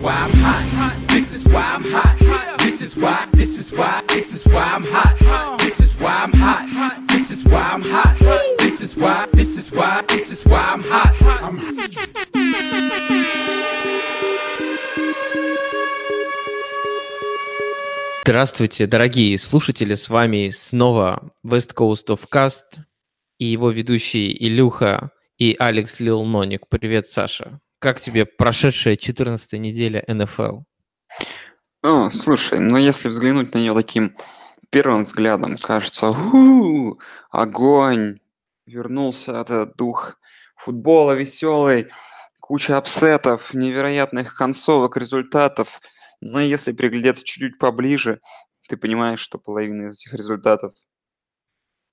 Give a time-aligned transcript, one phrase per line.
[0.00, 0.94] why I'm hot.
[1.08, 2.58] This is why I'm hot.
[2.58, 5.58] This is why, this is why, this is why I'm hot.
[5.58, 7.08] This is why I'm hot.
[7.08, 8.16] This is why I'm hot.
[8.58, 11.14] This is why, this is why, this is why I'm hot.
[11.42, 11.58] I'm
[18.24, 22.80] Здравствуйте, дорогие слушатели, с вами снова West Coast of Cast
[23.38, 26.68] и его ведущие Илюха и Алекс Лил Ноник.
[26.68, 27.58] Привет, Саша.
[27.78, 30.60] Как тебе прошедшая 14 неделя НФЛ?
[31.82, 34.16] О, слушай, ну если взглянуть на нее таким
[34.70, 36.98] первым взглядом, кажется, «У,
[37.30, 38.18] огонь,
[38.66, 40.18] вернулся этот дух
[40.56, 41.88] футбола веселый,
[42.40, 45.80] куча апсетов, невероятных концовок, результатов.
[46.20, 48.20] Но если приглядеться чуть-чуть поближе,
[48.68, 50.74] ты понимаешь, что половина из этих результатов,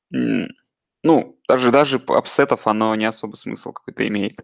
[0.09, 4.39] ну, даже, даже апсетов оно не особо смысл какой-то имеет.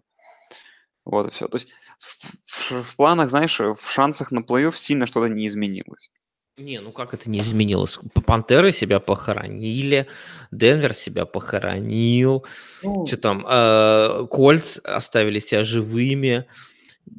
[1.04, 1.48] Вот и все.
[1.48, 6.10] То есть в, в- в планах, знаешь, в шансах на плей-офф сильно что-то не изменилось.
[6.58, 7.98] Не, ну как это не изменилось?
[8.26, 10.06] Пантеры себя похоронили,
[10.50, 12.44] Денвер себя похоронил,
[12.82, 16.46] Ну, что там, э, Кольтс оставили себя живыми,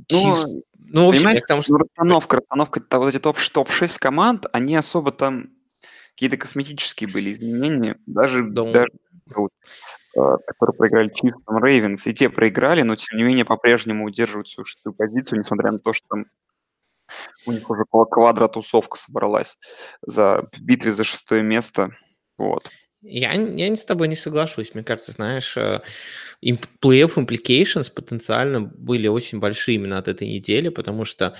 [0.07, 0.43] Чифс...
[0.45, 1.73] ну, Ну, в общем, я к тому, что...
[1.73, 5.49] ну, расстановка, расстановка, то вот эти топ, топ-6 команд, они особо там
[6.11, 8.87] какие-то косметические были изменения, даже, Да, даже
[10.13, 11.11] которые проиграли
[11.45, 15.71] там, Ravens, и те проиграли, но тем не менее по-прежнему удерживают свою шестую позицию, несмотря
[15.71, 16.25] на то, что там
[17.45, 19.57] у них уже около квадра тусовка собралась
[20.01, 21.91] за, в битве за шестое место.
[22.37, 22.69] Вот.
[23.01, 24.73] Я, я не с тобой не соглашусь.
[24.73, 25.81] Мне кажется, знаешь, э,
[26.41, 31.35] плей-офф implications потенциально были очень большие именно от этой недели, потому что,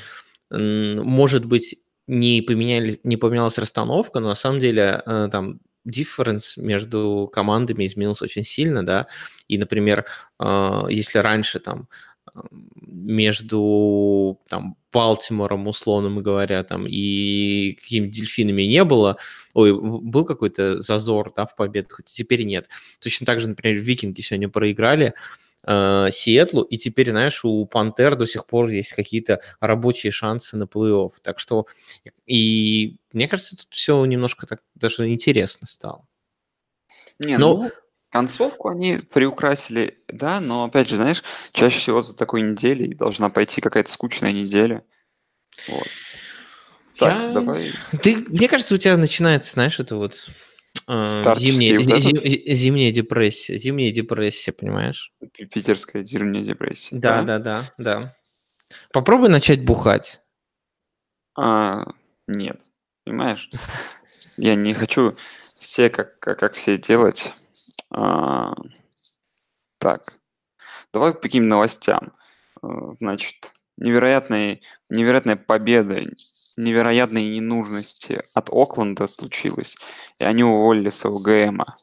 [0.49, 7.29] может быть, не, поменялись, не поменялась расстановка, но на самом деле э, там difference между
[7.31, 9.07] командами изменился очень сильно, да,
[9.47, 10.05] и, например,
[10.39, 11.87] э, если раньше там
[12.35, 12.39] э,
[12.81, 19.17] между там Балтимором, условно говоря, там и какими-то дельфинами не было,
[19.53, 22.69] ой, был какой-то зазор, да, в победах, теперь нет.
[22.99, 25.13] Точно так же, например, Викинги сегодня проиграли
[25.65, 30.63] э, Сиэтлу, и теперь, знаешь, у Пантер до сих пор есть какие-то рабочие шансы на
[30.63, 31.11] плей-офф.
[31.21, 31.67] Так что,
[32.25, 36.05] и мне кажется, тут все немножко так даже интересно стало.
[37.19, 37.71] Не, Но- ну,
[38.11, 43.61] концовку они приукрасили, да, но опять же, знаешь, чаще всего за такой неделей должна пойти
[43.61, 44.83] какая-то скучная неделя.
[45.67, 45.87] Вот.
[46.97, 47.71] Так, Я- давай.
[48.01, 50.27] Ты, мне кажется, у тебя начинается, знаешь, это вот
[50.87, 52.03] зимняя, вот этот?
[52.03, 55.13] зим- зи- зимняя депрессия, зимняя депрессия, понимаешь?
[55.31, 56.95] Пи- Питерская зимняя депрессия.
[56.95, 58.15] Да, да, да, да.
[58.91, 60.21] Попробуй начать бухать.
[61.35, 61.85] А,
[62.27, 62.61] нет,
[63.05, 63.49] понимаешь?
[64.37, 65.15] Я не хочу
[65.57, 67.31] все как, как, как все делать.
[67.89, 68.53] А,
[69.77, 70.19] так,
[70.91, 72.13] давай по каким новостям.
[72.61, 72.67] Э,
[72.97, 76.01] Значит, невероятные, невероятная победа,
[76.57, 79.75] невероятные ненужности от Окленда случилось,
[80.19, 81.75] и они уволили своего ГМа.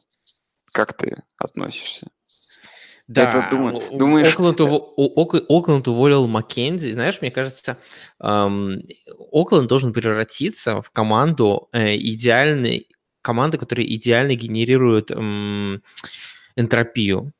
[0.71, 2.07] Как ты относишься?
[3.23, 6.93] Это думаю- у- у- думаешь, Окленд, уво- у- Ок- Окленд уволил Маккензи.
[6.93, 7.77] Знаешь, мне кажется,
[8.21, 8.77] эм,
[9.31, 12.87] Окленд должен превратиться в команду э, идеальной,
[13.21, 15.83] команды, которая идеально генерирует эм,
[16.55, 17.33] энтропию.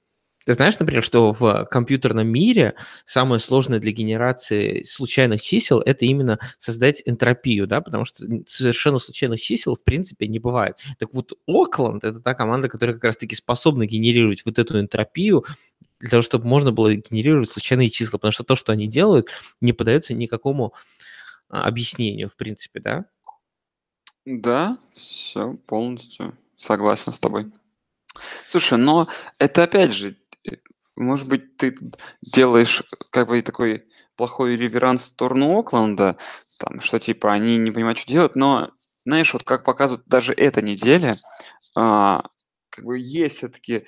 [0.46, 2.76] Ты знаешь, например, что в компьютерном мире
[3.06, 9.40] самое сложное для генерации случайных чисел это именно создать энтропию, да, потому что совершенно случайных
[9.40, 10.78] чисел в принципе не бывает.
[10.98, 15.46] Так вот, Окленд это та команда, которая как раз-таки способна генерировать вот эту энтропию
[16.00, 19.28] для того, чтобы можно было генерировать случайные числа, потому что то, что они делают,
[19.62, 20.74] не поддается никакому
[21.50, 23.06] а, объяснению, в принципе, да?
[24.26, 27.48] Да, все полностью согласен с тобой.
[28.48, 30.16] Слушай, но это опять же,
[30.96, 31.76] может быть, ты
[32.22, 36.18] делаешь как бы такой плохой реверанс в сторону Окленда,
[36.60, 38.72] там, что типа они не понимают, что делать, но
[39.06, 41.16] знаешь, вот как показывает даже эта неделя,
[41.76, 42.22] а,
[42.70, 43.86] как бы есть все-таки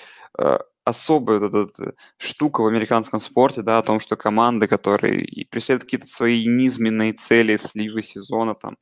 [0.86, 5.46] особая вот эта э, штука в американском спорте, да, о том, что команды, которые и
[5.46, 8.78] преследуют какие-то свои низменные цели, сливы сезона там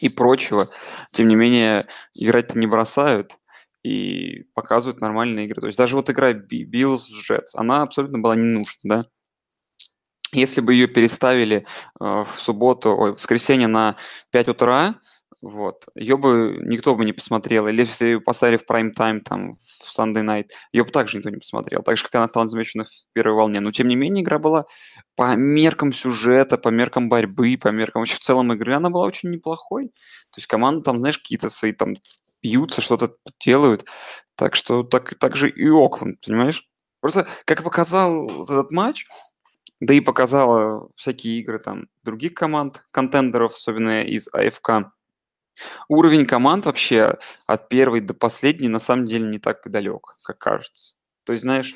[0.00, 0.66] и прочего,
[1.12, 3.38] тем не менее играть-то не бросают
[3.86, 5.60] и показывают нормальные игры.
[5.60, 9.04] То есть даже вот игра Биллс Джетс, она абсолютно была не нужна, да.
[10.32, 11.66] Если бы ее переставили
[12.00, 13.94] э, в субботу, ой, в воскресенье на
[14.32, 14.96] 5 утра,
[15.40, 17.68] вот, ее бы никто бы не посмотрел.
[17.68, 21.36] Или если ее поставили в прайм-тайм, там, в Sunday Night, ее бы также никто не
[21.36, 21.82] посмотрел.
[21.84, 23.60] Так же, как она стала замечена в первой волне.
[23.60, 24.64] Но, тем не менее, игра была
[25.14, 29.30] по меркам сюжета, по меркам борьбы, по меркам вообще в целом игры, она была очень
[29.30, 29.86] неплохой.
[29.86, 31.94] То есть команда там, знаешь, какие-то свои там
[32.46, 33.86] бьются, что-то делают.
[34.36, 36.68] Так что так, так же и Окленд, понимаешь?
[37.00, 39.06] Просто, как показал этот матч,
[39.80, 44.92] Да и показала всякие игры там других команд, контендеров, особенно из АФК.
[45.88, 50.94] Уровень команд вообще от первой до последней на самом деле не так далек, как кажется.
[51.24, 51.74] То есть, знаешь,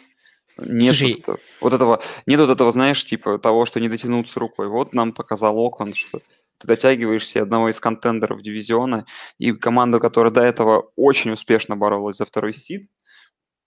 [0.59, 4.41] нет Слушай, вот, этого, вот этого, нет вот этого, знаешь, типа того, что не дотянуться
[4.41, 4.69] рукой.
[4.69, 6.21] Вот нам показал Окленд, что
[6.61, 9.07] ты дотягиваешься одного из контендеров дивизиона,
[9.39, 12.89] и команда, которая до этого очень успешно боролась за второй сид,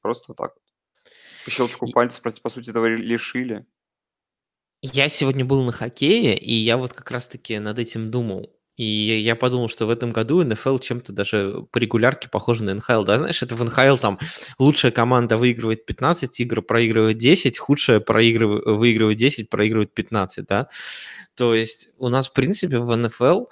[0.01, 0.63] просто вот так вот.
[1.45, 3.66] По щелчку пальцев, по по сути, этого лишили.
[4.81, 8.54] Я сегодня был на хоккее, и я вот как раз-таки над этим думал.
[8.75, 13.04] И я подумал, что в этом году НФЛ чем-то даже по регулярке похоже на НХЛ.
[13.04, 14.19] Да, знаешь, это в НХЛ там
[14.57, 20.69] лучшая команда выигрывает 15 игр, проигрывает 10, худшая проигрывает, выигрывает 10, проигрывает 15, да.
[21.35, 23.45] То есть у нас, в принципе, в НФЛ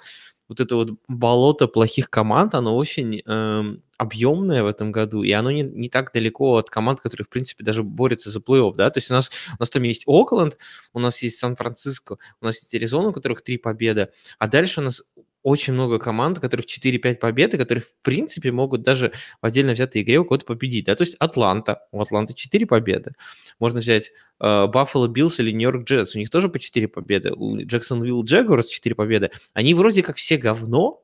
[0.48, 5.50] вот это вот болото плохих команд, оно очень эм, объемное в этом году, и оно
[5.50, 8.98] не, не так далеко от команд, которые, в принципе, даже борются за плей-офф, да, то
[8.98, 10.58] есть у нас, у нас там есть Окленд,
[10.92, 14.08] у нас есть Сан-Франциско, у нас есть Аризона, у которых три победы,
[14.38, 15.02] а дальше у нас
[15.42, 20.02] очень много команд, у которых 4-5 победы, которые, в принципе, могут даже в отдельно взятой
[20.02, 23.12] игре у кого-то победить, да, то есть Атланта, у Атланты 4 победы,
[23.58, 28.24] можно взять Баффало Биллс или Нью-Йорк Джетс, у них тоже по 4 победы, у Джексонвилл
[28.24, 31.02] Джагуарс 4 победы, они вроде как все говно,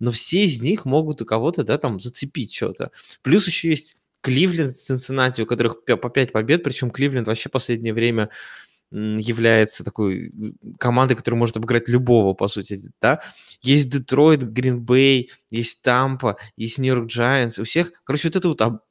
[0.00, 2.92] но все из них могут у кого-то, да, там зацепить что-то.
[3.22, 7.92] Плюс еще есть Кливленд, Цинциннати, у которых по 5 побед, причем Кливленд вообще в последнее
[7.94, 8.30] время
[8.90, 10.30] является такой
[10.78, 13.20] командой, которая может обыграть любого, по сути, да.
[13.60, 18.82] Есть Детройт, Гринбей, есть Тампа, есть Нью-Йорк Giants, у всех, короче, вот это вот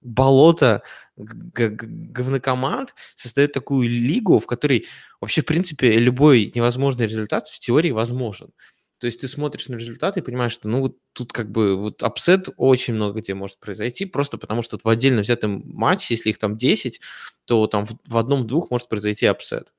[0.00, 0.82] болото
[1.16, 4.86] говнокоманд создает такую лигу, в которой
[5.20, 8.50] вообще, в принципе, любой невозможный результат в теории возможен.
[8.98, 12.02] То есть ты смотришь на результаты и понимаешь, что ну вот тут как бы вот
[12.02, 16.38] апсет очень много где может произойти, просто потому что в отдельно взятом матче, если их
[16.38, 17.00] там 10,
[17.44, 19.72] то там в, в одном-двух может произойти апсет.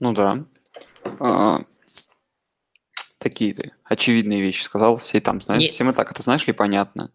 [0.00, 0.44] Ну да.
[1.18, 1.60] А,
[3.18, 6.52] такие ты очевидные вещи сказал, все там знают, Не- всем и так это знаешь ли
[6.52, 7.10] понятно.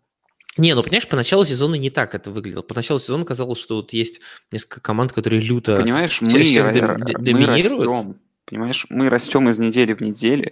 [0.58, 2.64] Не, ну понимаешь, поначалу сезона не так это выглядело.
[2.64, 4.22] Поначалу сезона казалось, что вот есть
[4.52, 5.78] несколько команд, которые люто...
[5.78, 10.02] Понимаешь, мы, всех ра- дом- ра- д- мы растем, понимаешь, мы растем из недели в
[10.02, 10.52] неделю,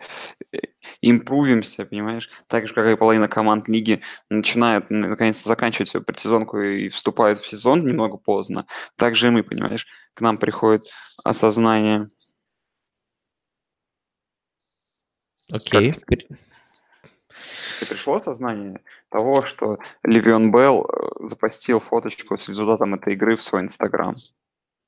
[0.53, 0.57] э,
[1.01, 6.59] импрувимся, понимаешь, так же, как и половина команд лиги начинают н- наконец-то заканчивать свою предсезонку
[6.59, 10.83] и вступают в сезон немного поздно, так же и мы, понимаешь, к нам приходит
[11.24, 12.09] осознание,
[15.51, 15.94] Окей.
[17.81, 23.44] И пришло осознание того, что Левеон Белл э, запостил фоточку с результатом этой игры в
[23.44, 24.15] свой Инстаграм.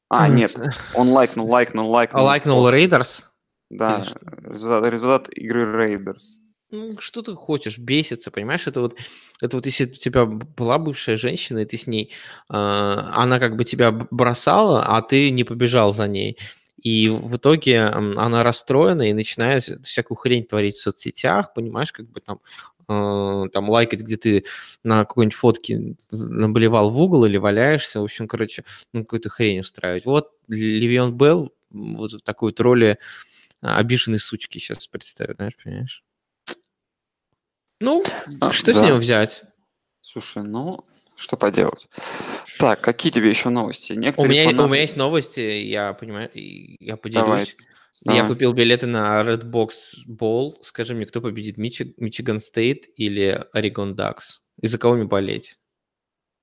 [0.09, 0.55] А, нет,
[0.93, 2.23] он лайкнул, лайкнул, лайкнул.
[2.23, 2.69] Лайкнул.
[2.69, 3.31] Рейдерс?
[3.69, 4.05] Да,
[4.45, 6.39] результат, результат игры Рейдерс.
[6.69, 8.67] Ну, что ты хочешь, бесится, понимаешь?
[8.67, 8.97] Это вот,
[9.41, 12.11] это вот если у тебя была бывшая женщина, и ты с ней,
[12.49, 16.37] э, она как бы тебя бросала, а ты не побежал за ней.
[16.81, 22.19] И в итоге она расстроена и начинает всякую хрень творить в соцсетях, понимаешь, как бы
[22.19, 22.39] там,
[22.87, 24.45] э, там лайкать, где ты
[24.83, 28.63] на какой-нибудь фотке наболевал в угол или валяешься, в общем, короче,
[28.93, 30.05] ну, какую-то хрень устраивать.
[30.05, 32.97] Вот Левион Белл вот в такой вот роли
[33.61, 36.03] а, обиженной сучки сейчас представит, знаешь, понимаешь?
[37.79, 38.03] Ну,
[38.41, 38.87] А, что с да.
[38.87, 39.43] него взять?
[40.01, 40.85] Слушай, ну,
[41.15, 41.87] что поделать.
[42.59, 43.93] Так, какие тебе еще новости?
[43.93, 46.97] У Некоторые меня, у фанаты- меня есть новости, я понимаю, я Давай,
[47.45, 47.55] поделюсь.
[48.05, 48.29] Я давай.
[48.31, 49.69] купил билеты на Redbox
[50.07, 50.53] Bowl.
[50.61, 54.43] Скажи мне, кто победит, Мичи- Мичиган Стейт или Орегон Дакс?
[54.61, 55.57] И за кого мне болеть?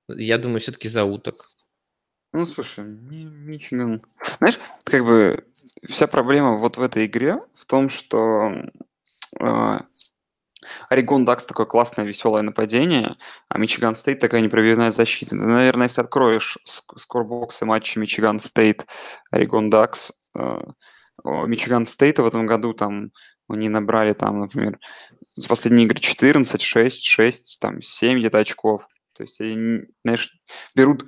[0.09, 1.35] Я думаю, все-таки за уток.
[2.33, 4.01] Ну, слушай, Мичиган...
[4.39, 5.45] Знаешь, как бы
[5.87, 8.51] вся проблема вот в этой игре в том, что
[9.39, 9.77] э,
[10.89, 13.17] Орегон Дакс такое классное, веселое нападение,
[13.49, 15.31] а Мичиган Стейт такая непробивная защита.
[15.31, 18.85] Ты, наверное, если откроешь ск- скорбоксы матча Мичиган Стейт,
[19.31, 20.61] Орегон Дакс, э,
[21.23, 23.11] Мичиган Стейта в этом году там
[23.47, 24.79] они набрали там, например,
[25.35, 28.87] за последние игры 14, 6, 6, там 7 где-то очков.
[29.13, 30.35] То есть они, знаешь,
[30.75, 31.05] берут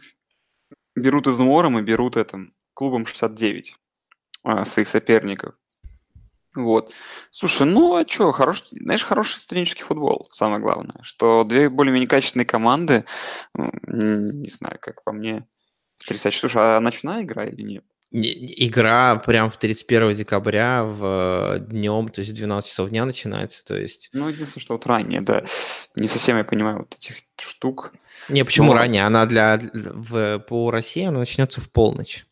[0.95, 3.75] берут измором и берут этим клубом 69
[4.43, 5.55] а, своих соперников.
[6.57, 6.91] Вот.
[7.31, 12.45] Слушай, ну а что, хорош, знаешь, хороший студенческий футбол, самое главное, что две более-менее качественные
[12.45, 13.05] команды,
[13.57, 13.69] м,
[14.41, 15.45] не знаю, как по мне,
[15.99, 16.39] потрясающе.
[16.39, 17.83] Слушай, а ночная игра или нет?
[18.11, 23.03] Не- не- Игра прям в 31 декабря в днем, то есть в 12 часов дня
[23.05, 24.09] начинается, то есть...
[24.13, 25.43] Ну, единственное, что вот ранее, да,
[25.95, 27.93] не совсем я понимаю вот этих штук.
[28.29, 29.03] Не, почему Ну, ранее?
[29.05, 32.25] Она для, для- в, по России она начнется в полночь.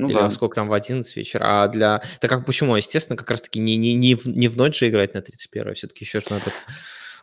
[0.00, 0.30] Ну Или да.
[0.30, 1.62] сколько там, в 11 вечера.
[1.64, 2.02] А для...
[2.20, 2.74] Так как почему?
[2.74, 6.04] Естественно, как раз-таки не, не, не, в, не в ночь же играть на 31 все-таки
[6.04, 6.52] еще ж надо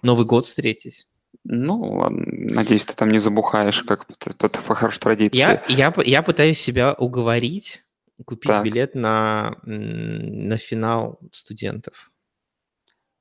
[0.04, 1.08] Новый год встретить.
[1.44, 4.06] Ну, ладно, надеюсь, ты там не забухаешь, как
[4.38, 5.38] по, по- хорошей традиции.
[5.38, 7.84] Я, я, я пытаюсь себя уговорить
[8.26, 8.64] купить Так.
[8.64, 12.12] билет на, на финал студентов.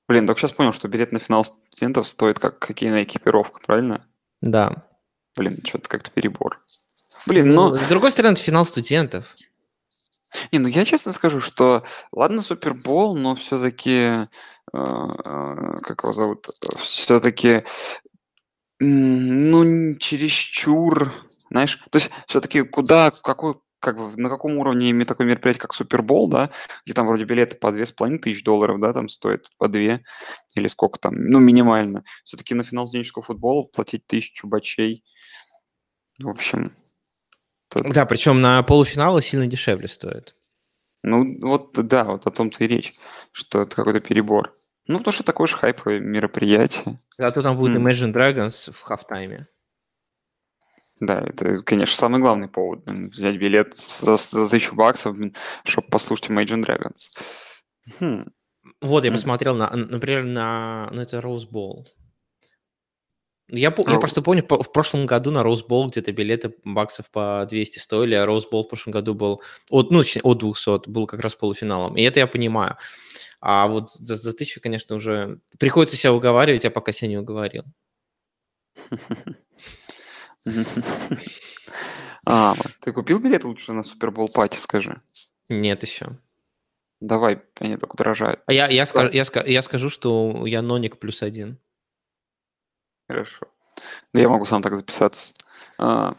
[0.08, 4.06] Блин, только сейчас понял, что билет на финал студентов стоит как хоккейная экипировка, правильно?
[4.40, 4.84] Да.
[5.34, 6.58] Блин, что-то как-то перебор.
[7.26, 9.34] Блин, ну, С другой стороны, это финал студентов.
[10.52, 14.28] Не, ну я честно скажу, что ладно Супербол, но все-таки,
[14.73, 17.64] как его зовут, все-таки,
[18.78, 21.14] ну, н- чересчур,
[21.50, 25.73] знаешь, то есть все-таки куда, какой, как бы, на каком уровне имеет такое мероприятие, как
[25.75, 26.50] Супербол, да,
[26.85, 30.02] где там вроде билеты по две с половиной тысяч долларов, да, там стоит по две,
[30.54, 32.04] или сколько там, ну, минимально.
[32.25, 35.04] Все-таки на финал студенческого футбола платить тысячу бачей,
[36.18, 36.71] в общем,
[37.80, 40.35] это- Да, причем на полуфиналы сильно дешевле стоит.
[41.02, 42.92] Ну, вот да, вот о том-то и речь,
[43.33, 44.54] что это какой-то перебор.
[44.88, 46.99] Ну, потому что такое же хайповое мероприятие.
[47.16, 47.76] Зато там будет.
[47.80, 49.47] Imagine Dragons в хафтайме.
[50.99, 55.16] Да, это, конечно, самый главный повод взять билет за, за тысячу баксов,
[55.64, 57.18] чтобы послушать Imagine Dragons.
[58.00, 58.30] Хм,
[58.80, 60.88] Вот, я посмотрел, на, например, на...
[60.92, 61.85] Ну, это Rose Bowl.
[63.48, 67.46] Я, по- я просто помню, по- в прошлом году на Bowl где-то билеты баксов по
[67.48, 71.36] 200 стоили, а Bowl в прошлом году был от, ну, от 200, был как раз
[71.36, 71.96] полуфиналом.
[71.96, 72.76] И это я понимаю.
[73.40, 77.64] А вот за, за тысячу, конечно, уже приходится себя уговаривать, я пока себя не уговорил.
[82.28, 85.00] А, ты купил билет лучше на Супербол пати, скажи.
[85.48, 86.18] Нет еще.
[87.00, 88.40] Давай, они так удорожают.
[88.46, 91.58] А я, я, ска- я, я скажу, что я ноник плюс один.
[93.08, 93.46] Хорошо.
[94.12, 95.34] Я могу сам так записаться.
[95.78, 96.16] А,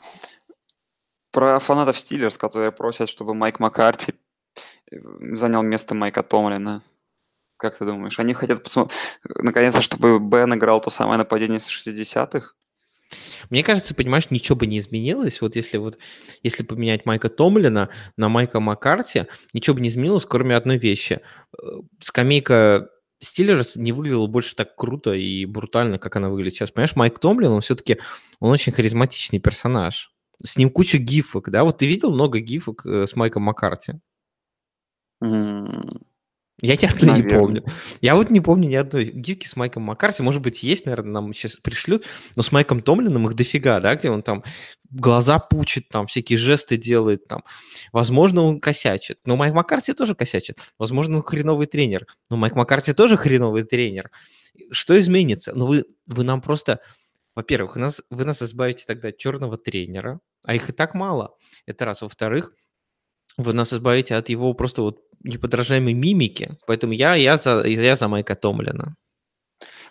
[1.32, 4.13] про фанатов Стиллерс, которые просят, чтобы Майк Маккарти
[4.91, 4.96] э,
[5.34, 6.84] занял место Майка Томлина.
[7.58, 8.20] Как ты думаешь?
[8.20, 12.53] Они хотят посмотреть, наконец-то, чтобы Бен играл то самое нападение с 60-х?
[13.50, 15.41] Мне кажется, понимаешь, ничего бы не изменилось.
[15.41, 15.98] Вот если вот
[16.44, 21.22] если поменять Майка Томлина на Майка Маккарти, ничего бы не изменилось, кроме одной вещи.
[21.58, 21.65] Э,
[22.00, 22.89] Скамейка
[23.20, 26.72] Стиллерс не выглядела больше так круто и брутально, как она выглядит сейчас.
[26.72, 28.00] Понимаешь, Майк Томлин, он все-таки,
[28.40, 30.14] он очень харизматичный персонаж.
[30.44, 31.64] С ним куча гифок, да?
[31.64, 33.94] Вот ты видел много гифок э, с Майком Маккарти?
[36.62, 37.64] Я ни одной не помню.
[38.02, 40.24] Я вот не помню ни одной гифки с Майком Маккарти.
[40.24, 42.06] Может быть, есть, наверное, нам сейчас пришлют.
[42.36, 44.44] Но с Майком Томлином их дофига, да, где он там
[44.90, 47.44] глаза пучит, там всякие жесты делает, там.
[47.92, 49.20] Возможно, он косячит.
[49.26, 50.58] Но Майк Маккарти тоже косячит.
[50.80, 52.08] Возможно, он хреновый тренер.
[52.30, 54.12] Но Майк Маккарти тоже хреновый тренер.
[54.72, 55.54] Что изменится?
[55.56, 56.80] Ну, вы, вы нам просто...
[57.36, 61.36] Во-первых, вы нас, вы нас избавите тогда от черного тренера, а их и так мало.
[61.68, 62.02] Это раз.
[62.02, 62.52] Во-вторых,
[63.38, 66.58] вы нас избавите от его просто вот неподражаемой мимики.
[66.66, 68.96] Поэтому я, я, за, я за Майка Томлина.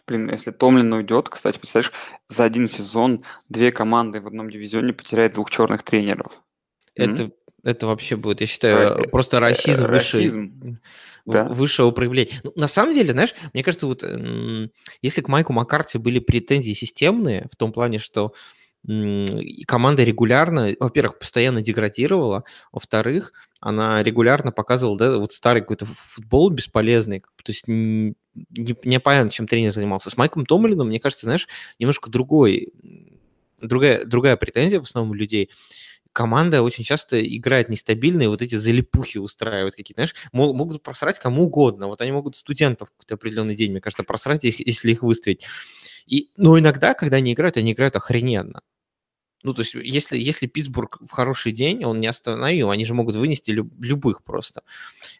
[0.06, 1.92] Блин, если Томлин уйдет, кстати, представляешь,
[2.28, 6.42] за один сезон две команды в одном дивизионе потеряют двух черных тренеров.
[6.94, 7.32] Это,
[7.64, 10.76] это вообще будет, я считаю, Э, просто расизм, э, расизм,
[11.24, 11.44] в- да.
[11.44, 12.40] высшего проявления.
[12.44, 14.04] Ну, на самом деле, знаешь, мне кажется, вот
[15.02, 18.32] если к Майку Маккарти были претензии системные, в том плане, что
[19.66, 27.20] команда регулярно, во-первых, постоянно деградировала, во-вторых, она регулярно показывала, да, вот старый какой-то футбол бесполезный,
[27.20, 30.10] то есть м, не- непонятно, чем тренер занимался.
[30.10, 32.72] С Майком Томлином, мне кажется, знаешь, немножко другой,
[33.60, 35.50] другая, другая претензия в основном у людей.
[36.12, 41.18] Команда очень часто играет нестабильно, и вот эти залипухи устраивают какие-то, знаешь, мо- могут просрать
[41.18, 41.88] кому угодно.
[41.88, 45.44] Вот они могут студентов в какой-то определенный день, мне кажется, просрать, их, если их выставить.
[46.06, 48.62] И, но иногда, когда они играют, они играют охрененно.
[49.46, 53.14] Ну, то есть, если, если Питтсбург в хороший день, он не остановил, они же могут
[53.14, 54.64] вынести люб- любых просто.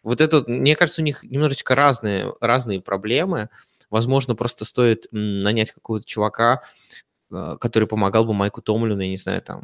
[0.03, 3.47] Вот это, мне кажется, у них немножечко разные, разные проблемы.
[3.89, 6.61] Возможно, просто стоит нанять какого-то чувака,
[7.31, 9.63] э, который помогал бы Майку Томлину, я не знаю, там,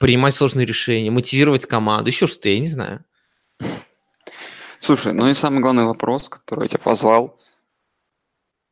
[0.00, 3.04] принимать сложные решения, мотивировать команду, еще что-то, я не знаю.
[4.80, 7.38] Слушай, ну и самый главный вопрос, который я тебя позвал.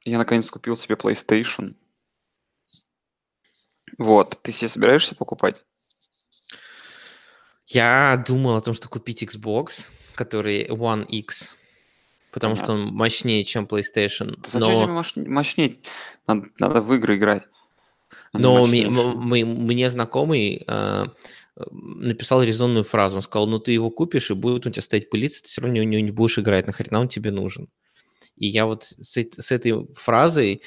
[0.05, 1.77] Я наконец купил себе PlayStation.
[3.99, 5.63] Вот, ты себе собираешься покупать?
[7.67, 11.57] Я думал о том, что купить Xbox, который One X,
[12.33, 14.37] потому что он мощнее, чем PlayStation.
[14.37, 15.77] Да зачем тебе Но, мош- мощнее?
[16.27, 17.45] Надо, надо в игры играть.
[18.33, 19.13] а но ми- мощнейшие.
[19.13, 21.05] м- мы- мне знакомый э,
[21.71, 23.17] написал резонную фразу.
[23.17, 25.81] Он сказал, ну ты его купишь, и будет у тебя стоять пылиться, ты все равно
[25.81, 26.67] у него не будешь играть.
[26.67, 27.69] Нахрена он тебе нужен?
[28.37, 30.63] И я вот с, с этой фразой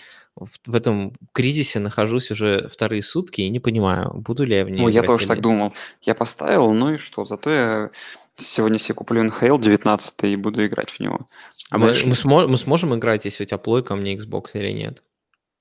[0.66, 4.86] в, этом кризисе нахожусь уже вторые сутки и не понимаю, буду ли я в нее
[4.86, 5.74] Ой, я тоже или так думал.
[6.02, 7.26] Я поставил, ну и что?
[7.26, 7.92] Зато я
[8.36, 11.28] сегодня себе куплю NHL 19 и буду играть в него.
[11.72, 14.52] А мы, Дальше- мы, смо- мы сможем играть, если у тебя плойка, а мне Xbox
[14.54, 15.04] или нет?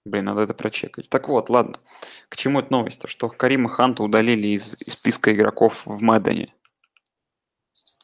[0.05, 1.09] Блин, надо это прочекать.
[1.09, 1.79] Так вот, ладно.
[2.29, 3.09] К чему эта новость?
[3.09, 6.55] Что Карима Ханта удалили из, из списка игроков в Мэддене.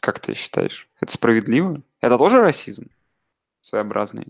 [0.00, 0.88] Как ты считаешь?
[1.00, 1.80] Это справедливо?
[2.00, 2.88] Это тоже расизм?
[3.60, 4.26] Своеобразный.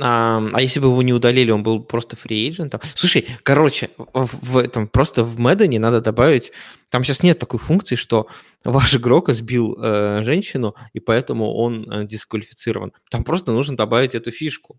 [0.00, 2.80] А, а если бы его не удалили, он был просто фри-эйджентом?
[2.94, 6.52] Слушай, короче, в, в этом просто в Мэддоне надо добавить...
[6.90, 8.26] Там сейчас нет такой функции, что
[8.64, 12.92] ваш игрок сбил э, женщину, и поэтому он э, дисквалифицирован.
[13.10, 14.78] Там просто нужно добавить эту фишку.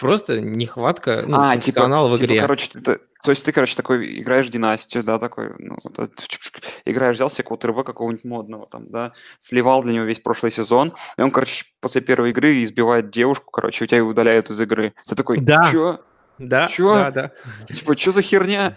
[0.00, 2.40] Просто нехватка ну, А, типа, функционала в типа, игре.
[2.40, 6.62] короче, ты- то есть ты, короче, такой играешь в династию, да, такой, ну, вот чук-чук,
[6.86, 11.22] играешь, взял себе РВ какого-нибудь модного там, да, сливал для него весь прошлый сезон, и
[11.22, 14.94] он, короче, после первой игры избивает девушку, короче, у тебя ее удаляют из игры.
[15.06, 15.68] Ты такой, Да.
[15.70, 16.00] чё?
[16.38, 16.94] Да, Чё?
[16.94, 17.30] да, да.
[17.68, 18.76] Типа, что за херня?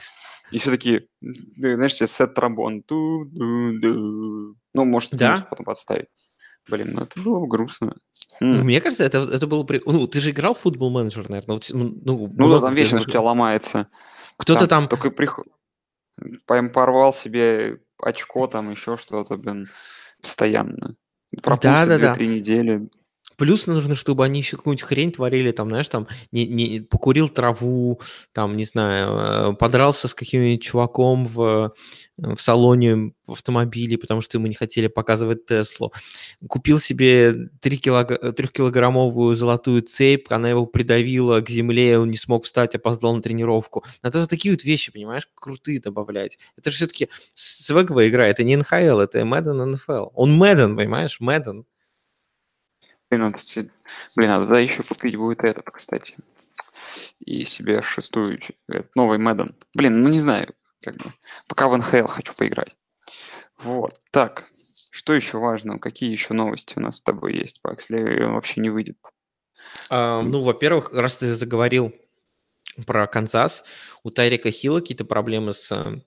[0.51, 2.84] И все такие, ну, знаешь, тебе сет тромбон.
[2.89, 5.48] Ну, может, Да.
[5.50, 6.08] потом подставить.
[6.70, 7.96] Блин, ну это было бы грустно.
[8.39, 8.63] Ну.
[8.63, 9.63] Мне кажется, это, это было...
[9.63, 11.60] при- Ну, ты же играл в футбол менеджер, наверное.
[11.72, 13.88] ну, Ну много да, там вечно у тебя ломается.
[14.38, 14.88] Кто-то там...
[14.88, 15.46] Такой приход...
[16.48, 19.67] Прям порвал себе очко, там еще что-то, блин,
[20.22, 20.96] постоянно.
[21.41, 22.13] Пропустит Да-да-да.
[22.13, 22.89] 2-3 недели.
[23.43, 28.00] Плюс нужно, чтобы они еще какую-нибудь хрень творили, там, знаешь, там, не, не, покурил траву,
[28.31, 31.73] там, не знаю, э, подрался с каким-нибудь чуваком в,
[32.15, 35.91] в салоне в автомобиле, потому что ему не хотели показывать Теслу.
[36.47, 38.33] Купил себе 3 килог...
[38.33, 43.83] трехкилограммовую золотую цепь, она его придавила к земле, он не смог встать, опоздал на тренировку.
[44.03, 46.38] Надо вот такие вот вещи, понимаешь, крутые добавлять.
[46.57, 50.12] Это же все-таки свеговая игра, это не НХЛ, это Madden NFL.
[50.13, 51.65] Он Madden, понимаешь, Madden.
[53.10, 53.72] Блин, надо, се-
[54.15, 56.15] блин, надо да, еще купить будет этот, кстати.
[57.19, 58.39] И себе шестую,
[58.95, 59.55] новый Мэдден.
[59.74, 61.12] Блин, ну не знаю, как бы.
[61.48, 62.75] Пока в НХЛ хочу поиграть.
[63.60, 64.45] Вот, так.
[64.91, 65.79] Что еще важно?
[65.79, 68.98] Какие еще новости у нас с тобой есть, Пакс, если он вообще не выйдет?
[69.89, 71.93] А, ну, во-первых, раз ты заговорил
[72.86, 73.63] про Канзас,
[74.03, 76.01] у Тайрика Хилла какие-то проблемы с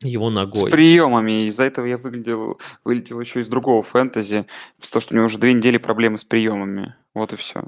[0.00, 0.70] его С ногой.
[0.70, 1.46] приемами.
[1.46, 4.46] Из-за этого я выглядел, вылетел еще из другого фэнтези,
[4.80, 6.94] потому что у него уже две недели проблемы с приемами.
[7.14, 7.64] Вот и все.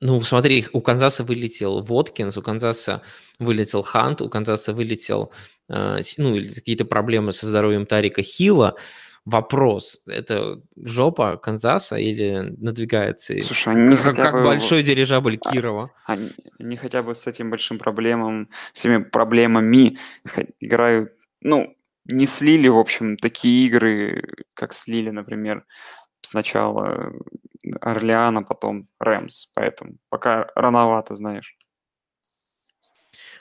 [0.00, 3.02] Ну, смотри, у Канзаса вылетел Воткинс, у Канзаса
[3.38, 5.32] вылетел Хант, у Канзаса вылетел,
[5.68, 8.76] э, с- ну, или какие-то проблемы со здоровьем Тарика Хилла.
[9.24, 13.34] Вопрос, это жопа Канзаса или надвигается?
[13.40, 14.44] Слушай, они Как, как бы...
[14.44, 15.90] большой дирижабль Кирова.
[16.04, 16.28] Они,
[16.60, 19.98] они хотя бы с этим большим проблемам, с этими проблемами
[20.60, 24.22] играют, ну, не слили, в общем, такие игры,
[24.54, 25.64] как слили, например,
[26.22, 27.12] сначала
[27.80, 31.56] Орлеана, потом Рэмс, поэтому пока рановато, знаешь.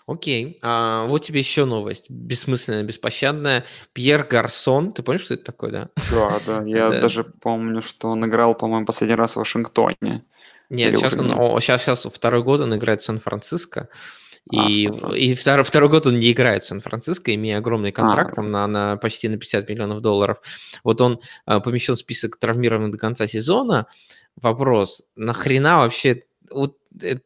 [0.07, 3.65] Окей, а, вот тебе еще новость, бессмысленная, беспощадная.
[3.93, 5.89] Пьер Гарсон, ты помнишь, что это такое, да?
[6.11, 7.01] Да, да, я Да.
[7.01, 10.21] даже помню, что он играл, по-моему, последний раз в Вашингтоне.
[10.69, 13.89] Нет, Или сейчас уже он, о, сейчас, сейчас второй год он играет в Сан-Франциско.
[14.24, 15.17] В И, Сан-Франциско.
[15.17, 18.35] и второй, второй год он не играет в Сан-Франциско, имея огромный контракт А.
[18.35, 20.37] там на, на почти на 50 миллионов долларов.
[20.83, 23.87] Вот он а, помещен в список травмированных до конца сезона.
[24.35, 26.23] Вопрос, нахрена вообще...
[26.51, 27.17] Вот, э,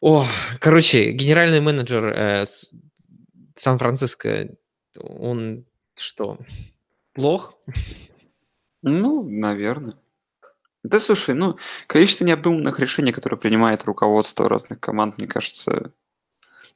[0.00, 0.26] О,
[0.58, 2.44] короче, генеральный менеджер э,
[3.54, 4.48] Сан-Франциско,
[4.98, 6.38] он что,
[7.12, 7.58] плох?
[8.82, 9.96] Ну, наверное.
[10.82, 15.92] Да слушай, ну, количество необдуманных решений, которые принимает руководство разных команд, мне кажется,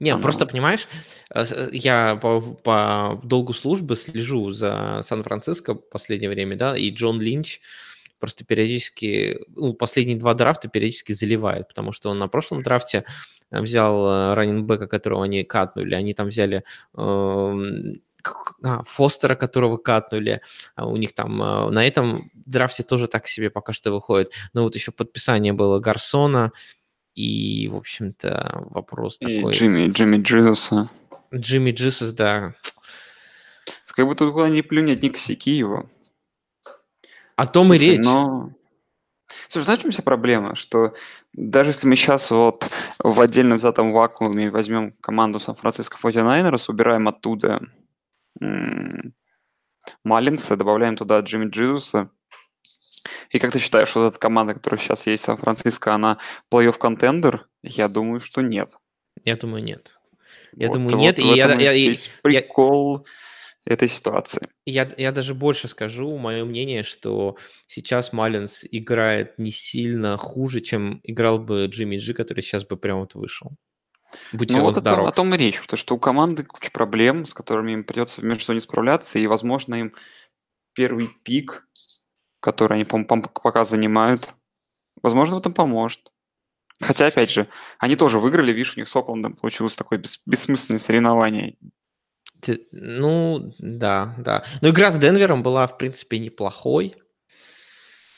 [0.01, 0.89] Не, Оно- просто понимаешь,
[1.31, 6.91] э, с- я по, по долгу службы слежу за Сан-Франциско в последнее время, да, и
[6.91, 7.61] Джон Линч
[8.19, 13.05] просто периодически, ну, последние два драфта периодически заливает, потому что он на прошлом драфте
[13.53, 16.65] э, взял раннинбека, которого они катнули, они там взяли
[16.95, 17.55] а,
[18.87, 20.41] Фостера, которого катнули,
[20.75, 24.63] а у них там э, на этом драфте тоже так себе пока что выходит, но
[24.63, 26.53] вот еще подписание было Гарсона,
[27.15, 29.53] и, в общем-то, вопрос и такой.
[29.53, 30.87] Джимми, Джимми Джизуса.
[31.33, 32.55] Джимми Джисус, да.
[33.95, 35.89] Как бы тут куда ни плюнь, одни косяки его.
[37.37, 38.05] О том и Слушай, речь.
[38.05, 38.51] Но...
[39.49, 40.57] Слушай, знаешь, в чем вся проблема?
[40.57, 40.95] Что
[41.33, 42.65] даже если мы сейчас вот
[42.99, 47.61] в отдельно взятом вакууме возьмем команду Сан-Франциско 49ers, убираем оттуда
[50.03, 52.11] Маллинса, добавляем туда Джимми Джизуса,
[53.31, 56.19] и как ты считаешь, что эта команда, которая сейчас есть в Сан-Франциско, она
[56.53, 57.49] плей-офф контендер?
[57.63, 58.69] Я думаю, что нет.
[59.25, 59.95] Я думаю, нет.
[60.57, 63.07] Я Вот- думаю, вот нет, и я- я- я- весь прикол
[63.67, 64.49] этой ситуации.
[64.67, 71.01] Я, я даже больше скажу, мое мнение, что сейчас Маллинс играет не сильно хуже, чем
[71.03, 73.53] играл бы Джимми Джи, который сейчас бы прям вот вышел.
[74.33, 75.09] Будь Ну вот о том, здоров.
[75.09, 78.25] о том и речь, потому что у команды куча проблем, с которыми им придется в
[78.25, 79.95] между не справляться, и, возможно, им
[80.75, 81.67] первый пик,
[82.41, 84.29] который они, по-моему, пом- пока занимают,
[85.03, 86.13] возможно, в этом поможет.
[86.81, 90.79] Хотя, опять же, они тоже выиграли, видишь, у них с Оклендом получилось такое бес- бессмысленное
[90.79, 91.57] соревнование.
[92.73, 94.45] Ну, да, да.
[94.61, 96.97] Но игра с Денвером была, в принципе, неплохой.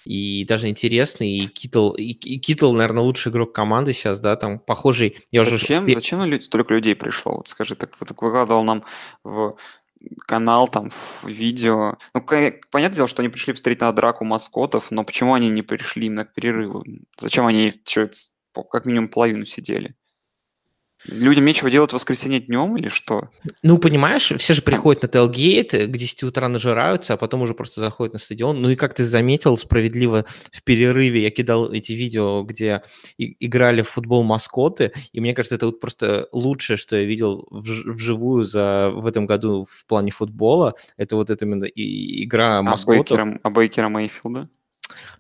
[0.07, 1.29] И даже интересный.
[1.31, 5.19] И Китл, и, и Китл, наверное, лучший игрок команды сейчас, да, там похожий.
[5.33, 7.37] Я уже Зачем, успе- зачем столько людей пришло?
[7.37, 8.85] Вот скажи, так, так выкладывал нам
[9.25, 9.57] в
[10.21, 11.97] канал, там, в видео.
[12.15, 16.07] Ну, понятное дело, что они пришли посмотреть на драку маскотов, но почему они не пришли
[16.07, 16.85] именно к перерыву?
[17.19, 18.09] Зачем они ц-
[18.53, 19.97] по- как минимум половину сидели?
[21.09, 23.29] Людям нечего делать в воскресенье днем или что?
[23.63, 27.81] Ну, понимаешь, все же приходят на Телгейт, к 10 утра нажираются, а потом уже просто
[27.81, 28.61] заходят на стадион.
[28.61, 32.83] Ну и как ты заметил, справедливо в перерыве я кидал эти видео, где
[33.19, 37.91] играли в футбол маскоты, и мне кажется, это вот просто лучшее, что я видел вж-
[37.91, 40.75] вживую за, в этом году в плане футбола.
[40.97, 42.97] Это вот это именно и- игра А маскотов.
[43.19, 44.49] Бейкера, а Бейкера Мейфилда?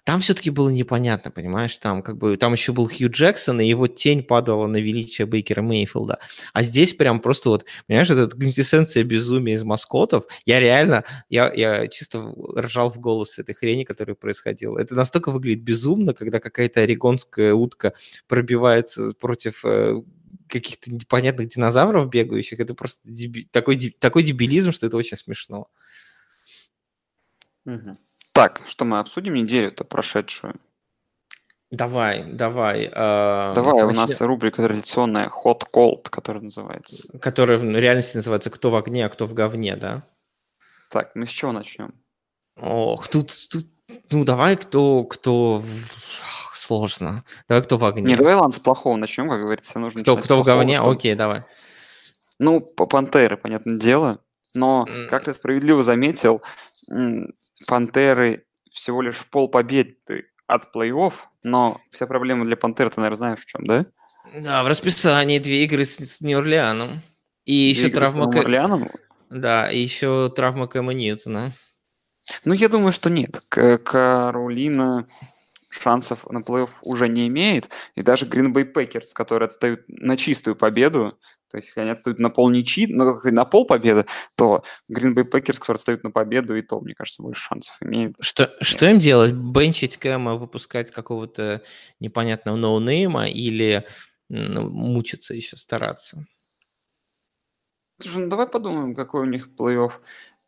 [0.04, 3.88] Там все-таки было непонятно, понимаешь, там как бы там еще был Хью Джексон, и его
[3.88, 6.18] тень падала на величие Бейкера Мейфилда.
[6.52, 10.26] А здесь прям просто вот, понимаешь, это квинтэссенция безумия из маскотов.
[10.44, 14.78] Я реально, я, я чисто ржал в голос этой хрени, которая происходила.
[14.78, 17.94] Это настолько выглядит безумно, когда какая-то орегонская утка
[18.28, 20.02] пробивается против э,
[20.48, 22.60] каких-то непонятных динозавров бегающих.
[22.60, 25.68] Это просто деби- такой, такой дебилизм, что это очень смешно.
[27.64, 27.96] Мгм.
[28.36, 30.54] Так, что мы обсудим неделю-то прошедшую?
[31.70, 32.88] Давай, давай.
[32.94, 37.08] а, Давай, у нас рубрика традиционная Hot Cold, которая называется.
[37.18, 40.04] Которая в реальности называется «Кто в огне, а кто в говне», да?
[40.90, 41.92] Так, мы с чего начнем?
[42.60, 43.64] Ох, тут, тут
[44.12, 45.62] ну давай кто, кто...
[46.52, 47.24] Сложно.
[47.48, 48.16] Давай кто в Не, огне.
[48.16, 50.76] давай, ладно, с плохого начнем, как говорится, нужно Кто, кто в говне?
[50.76, 51.42] чтобы- Окей, давай.
[52.38, 54.20] Ну, по Пантеры, понятное дело.
[54.54, 56.42] Но, как ты справедливо заметил,
[57.66, 63.40] Пантеры всего лишь в полпобеды от плей-офф, но вся проблема для Пантер, ты, наверное, знаешь
[63.40, 63.86] в чем, да?
[64.40, 67.02] Да, в расписании две игры с, с Нью-Орлеаном.
[67.44, 68.18] И Две еще с травма...
[68.24, 68.84] Новым Кэ- Орлеаном?
[69.30, 71.52] Да, и еще травма Кэма Ньютона.
[72.44, 73.40] Ну, я думаю, что нет.
[73.48, 75.06] Каролина
[75.68, 77.68] шансов на плей-офф уже не имеет.
[77.94, 81.18] И даже Green Bay Packers, которые отстают на чистую победу,
[81.50, 84.06] то есть если они отстают на пол ничьи, ну, на пол победы,
[84.36, 88.16] то Green Bay Packers, которые отстают на победу, и то, мне кажется, больше шансов имеют.
[88.20, 89.32] Что, что им делать?
[89.32, 91.62] Бенчить Кэма, выпускать какого-то
[92.00, 93.86] непонятного ноунейма или
[94.30, 96.26] м, мучиться еще, стараться?
[97.98, 99.92] Слушай, ну давай подумаем, какой у них плей-офф,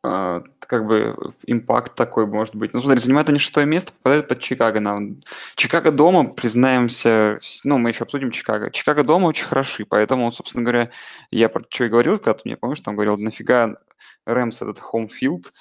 [0.04, 2.72] а, как бы impact такой может быть.
[2.72, 4.80] Ну смотри, занимают они шестое место, попадают под Чикаго.
[4.80, 5.20] Нам.
[5.56, 8.70] Чикаго дома, признаемся, ну мы еще обсудим Чикаго.
[8.70, 10.90] Чикаго дома очень хороши, поэтому, собственно говоря,
[11.30, 13.76] я про что и говорил, когда ты мне, помнишь, там говорил, нафига
[14.24, 15.52] Рэмс этот home field,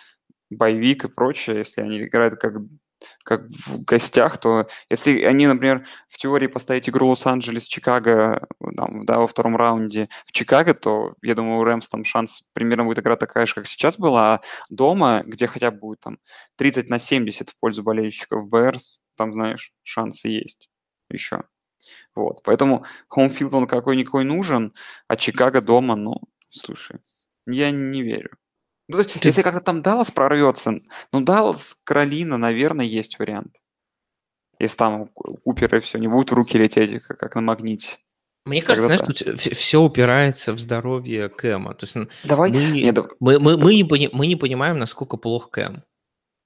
[0.51, 2.57] bye week и прочее, если они играют как
[3.23, 9.19] как в гостях, то если они, например, в теории поставить игру Лос-Анджелес, Чикаго, там, да,
[9.19, 13.15] во втором раунде в Чикаго, то, я думаю, у Рэмс там шанс примерно будет игра
[13.15, 16.17] такая же, как сейчас была, а дома, где хотя бы будет там
[16.57, 20.69] 30 на 70 в пользу болельщиков Берс, там, знаешь, шансы есть
[21.09, 21.43] еще.
[22.15, 24.73] Вот, поэтому хоумфилд он какой-никакой нужен,
[25.07, 26.15] а Чикаго дома, ну,
[26.49, 26.99] слушай,
[27.45, 28.31] я не верю.
[28.87, 30.79] Ну, то есть, Ты- если как-то там Даллас прорвется,
[31.11, 33.57] ну, Даллас, Каролина, наверное, есть вариант.
[34.59, 37.97] Если там у Ку- Купера все не будет в руки лететь, как, как на магните.
[38.45, 41.73] Мне кажется, Тогда знаешь, тут все упирается в здоровье Кэма.
[41.73, 42.49] То есть Давай.
[42.51, 45.75] мы, Не, да- мы, мы, мы, не, пони- мы не понимаем, насколько плох Кэм.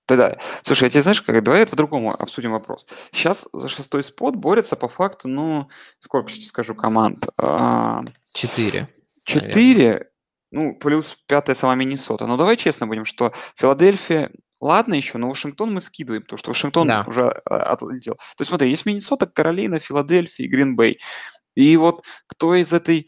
[0.07, 0.39] Да-да.
[0.63, 2.85] Слушай, я тебе знаешь, как, давай по-другому обсудим вопрос.
[3.13, 7.19] Сейчас за шестой спот борется по факту, ну, сколько сейчас скажу команд?
[7.37, 8.01] А,
[8.33, 8.89] Четыре.
[9.23, 10.09] Четыре,
[10.51, 12.27] ну, плюс пятая сама Миннесота.
[12.27, 16.87] Но давай честно будем, что Филадельфия, ладно еще, но Вашингтон мы скидываем, потому что Вашингтон
[16.87, 17.05] Да.
[17.07, 18.15] уже а, отлетел.
[18.15, 20.99] То есть смотри, есть Миннесота, Каролина, Филадельфия и Гринбей.
[21.55, 23.07] И вот кто из этой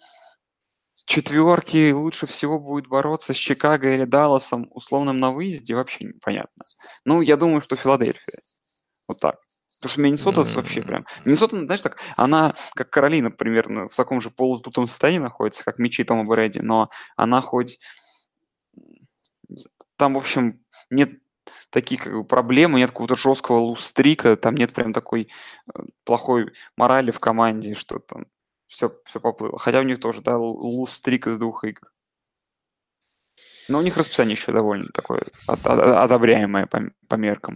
[1.05, 6.63] четверки лучше всего будет бороться с Чикаго или Далласом условным на выезде, вообще непонятно.
[7.05, 8.39] Ну, я думаю, что Филадельфия.
[9.07, 9.35] Вот так.
[9.83, 10.87] Потому что Миннесота вообще М.
[10.87, 11.05] прям...
[11.25, 16.05] Миннесота, знаешь, так, она, как Каролина, примерно, в таком же полуздутом состоянии находится, как мячи
[16.05, 17.79] Тома Брэди, но она хоть...
[19.97, 21.19] Там, в общем, нет
[21.69, 25.29] таких как бы, проблем, нет какого-то жесткого лустрика, там нет прям такой
[25.73, 28.27] э, плохой морали в команде, что там
[28.65, 29.57] все, все поплыло.
[29.57, 31.91] Хотя у них тоже, да, лустрик из двух игр.
[33.67, 37.55] Но у них расписание еще довольно такое од- од- одобряемое по, по меркам.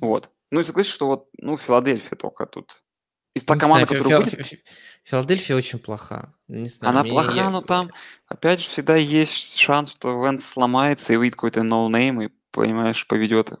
[0.00, 0.30] Вот.
[0.50, 2.82] Ну и согласись, что вот, ну, Филадельфия только тут.
[3.34, 4.62] Из та Не команда, знаю, которая будет, Фи-
[5.04, 6.34] Филадельфия очень плоха.
[6.48, 7.90] Не знаю, она плоха, я- но там,
[8.26, 13.52] опять же, всегда есть шанс, что Венс сломается и выйдет какой-то ноунейм и, понимаешь, поведет
[13.52, 13.58] их.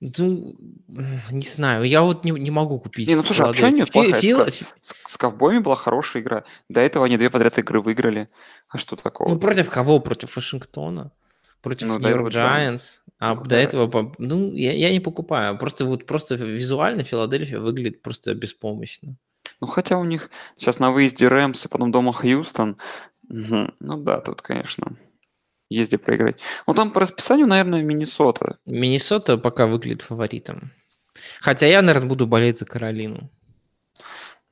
[0.00, 0.54] Ну,
[1.30, 3.08] не знаю, я вот не, не могу купить.
[3.08, 4.36] Не, ну слушай, а почему они Филадельфию.
[4.36, 4.50] плохая?
[4.52, 6.44] Фи- Ска- Фи- С- ковбоями была хорошая игра.
[6.68, 8.28] До этого они две подряд игры выиграли.
[8.68, 9.28] А что такого?
[9.28, 10.00] Ну, против кого?
[10.00, 11.12] Против Вашингтона?
[11.60, 12.32] Против Ну, Нью-Йорк.
[12.32, 13.01] Giants?
[13.24, 15.56] А Ну, до этого, ну, я, я не покупаю.
[15.56, 19.14] Просто вот просто визуально Филадельфия выглядит просто беспомощно.
[19.60, 22.78] Ну, хотя у них сейчас на выезде Рэмс, и потом дома Хьюстон.
[23.28, 23.74] Мгм.
[23.78, 24.96] Ну да, тут, конечно,
[25.70, 26.38] есть где проиграть.
[26.66, 28.56] Ну, там по расписанию, наверное, Миннесота.
[28.66, 30.72] Миннесота пока выглядит фаворитом.
[31.40, 33.30] Хотя я, наверное, буду болеть за Каролину.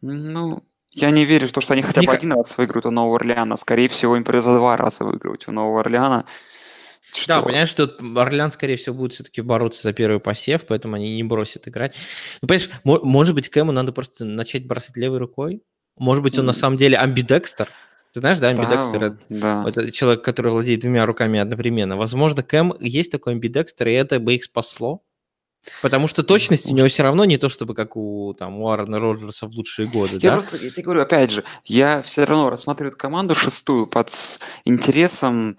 [0.01, 2.93] Ну, я не верю в то, что они хотя бы ка- один раз выиграют у
[2.93, 3.57] Нового Орлеана.
[3.57, 6.25] Скорее всего, им придется два раза выигрывать у Нового Орлеана.
[7.27, 7.43] Да, Что?
[7.45, 11.67] понимаешь, что Орлеан, скорее всего, будет все-таки бороться за первый посев, поэтому они не бросят
[11.69, 11.97] играть.
[12.41, 15.63] Ну, понимаешь, мо- может быть, Кэму надо просто начать бросать левой рукой?
[15.99, 17.69] Может быть, он на самом деле амбидекстер?
[18.13, 19.65] Ты знаешь, да, Да, амбидекстер это- да.
[19.69, 21.97] это человек, который владеет двумя руками одновременно.
[21.97, 25.03] Возможно, Кэм есть такой амбидекстер, и это бы их спасло.
[25.83, 28.99] Потому что точность у него все равно не то, чтобы как у, там, у Аарона
[28.99, 30.33] Роджерса в лучшие годы, Я да?
[30.33, 34.11] просто, я тебе говорю, опять же, я все равно рассматриваю команду шестую под
[34.65, 35.57] интересом,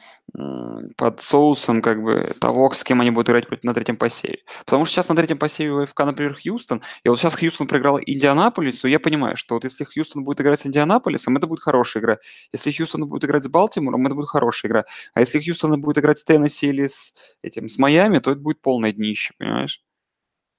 [0.95, 4.39] под соусом как бы того, с кем они будут играть на третьем посеве.
[4.65, 7.99] Потому что сейчас на третьем посеве у ФК, например, Хьюстон, и вот сейчас Хьюстон проиграл
[7.99, 12.17] Индианаполису, я понимаю, что вот если Хьюстон будет играть с Индианаполисом, это будет хорошая игра.
[12.53, 14.85] Если Хьюстон будет играть с Балтимором, это будет хорошая игра.
[15.13, 18.61] А если Хьюстон будет играть с Теннесси или с этим, с Майами, то это будет
[18.61, 19.81] полное днище, понимаешь?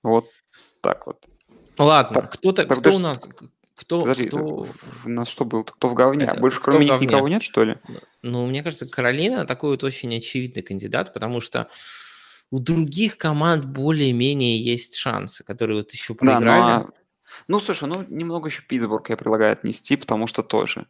[0.02, 0.26] Вот
[0.80, 1.26] так вот.
[1.78, 3.28] Ладно, Так, кто-то, кто у нас,
[3.74, 4.66] кто, Подожди, кто-
[5.04, 5.64] у нас что был?
[5.64, 6.26] Кто в говне?
[6.26, 7.76] Это, больше кроме них никого нет, что ли?
[8.22, 11.68] Ну, мне кажется, Каролина такой вот очень очевидный кандидат, потому что
[12.50, 16.72] у других команд более-менее есть шансы, которые вот еще Да, ну, проиграли.
[16.84, 16.86] а-
[17.48, 20.84] ну, слушай, ну, немного еще Питтсбург я предлагаю отнести, потому что тоже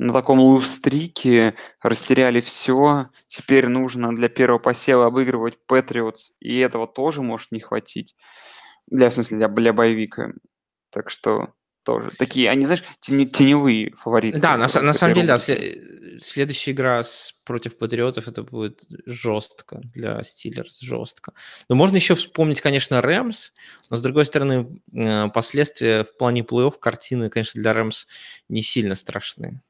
[0.00, 3.08] на таком лустрике растеряли все.
[3.26, 8.16] Теперь нужно для первого посева обыгрывать Патриотс, и этого тоже может не хватить.
[8.86, 10.32] Для, в смысле, для, для боевика.
[10.88, 11.52] Так что
[11.84, 14.40] тоже такие, они, знаешь, тени- теневые фавориты.
[14.40, 15.52] Да, на, на самом деле, да, рубрике.
[15.52, 21.34] сле- следующая игра с, против Патриотов это будет жестко для Стиллерс, жестко.
[21.68, 23.52] Но можно еще вспомнить, конечно, Рэмс,
[23.90, 28.06] но с другой стороны, э, последствия в плане плей-офф картины, конечно, для Рэмс
[28.48, 29.60] не сильно страшны.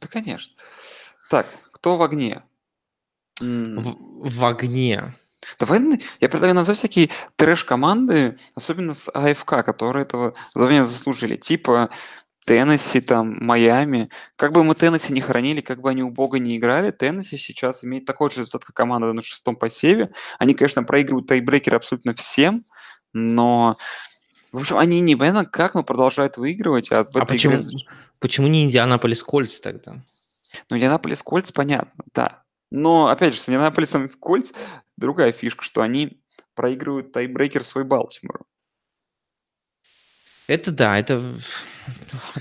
[0.00, 0.54] Да, конечно.
[1.30, 2.42] Так, кто в огне?
[3.40, 3.96] В,
[4.28, 5.14] в огне.
[5.58, 5.80] Давай
[6.20, 11.36] я предлагаю назвать всякие трэш-команды, особенно с АФК, которые этого звания заслужили.
[11.36, 11.90] Типа
[12.44, 14.08] Теннесси, там, Майами.
[14.36, 17.84] Как бы мы Теннесси не хоронили, как бы они у бога не играли, Теннесси сейчас
[17.84, 20.12] имеет такой же результат, как команда на шестом посеве.
[20.38, 22.62] Они, конечно, проигрывают тайбрекеры абсолютно всем,
[23.12, 23.76] но...
[24.52, 26.90] В общем, они непонятно как, но продолжают выигрывать.
[26.90, 27.86] А, А почему, игре
[28.18, 30.04] почему не Индианаполис Кольц тогда?
[30.70, 32.42] Ну, Индианаполис Кольц, понятно, да.
[32.70, 34.52] Но, опять же, с Индианаполисом Кольц
[34.96, 36.20] другая фишка, что они
[36.54, 38.46] проигрывают тайбрейкер свой Балтимору.
[40.46, 41.36] Это да, это...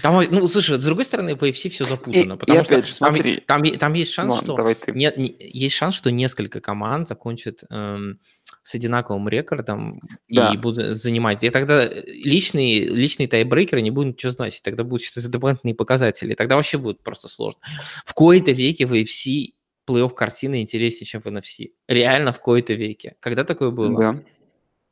[0.02, 3.00] Там, ну, слушай, с другой стороны, в AFC все запутано, и потому опять что же,
[3.00, 3.40] там, смотри.
[3.42, 4.92] там, е- там есть шанс, Ладно, что...
[4.94, 8.20] Нет, не- есть шанс, что несколько команд закончат эм,
[8.68, 10.52] с одинаковым рекордом Да.
[10.54, 11.42] и будут занимать.
[11.42, 14.62] И тогда э, личные, личные тайбрейкеры не будут ничего значить.
[14.62, 16.34] Тогда будут считаться дополнительные показатели.
[16.34, 17.62] Тогда вообще будет просто сложно.
[18.06, 19.54] В кои-то веке в AFC
[19.88, 21.72] плей-офф картины интереснее, чем в NFC.
[21.88, 23.16] Реально в кои-то веке.
[23.22, 23.98] Когда такое было?
[23.98, 24.24] Да.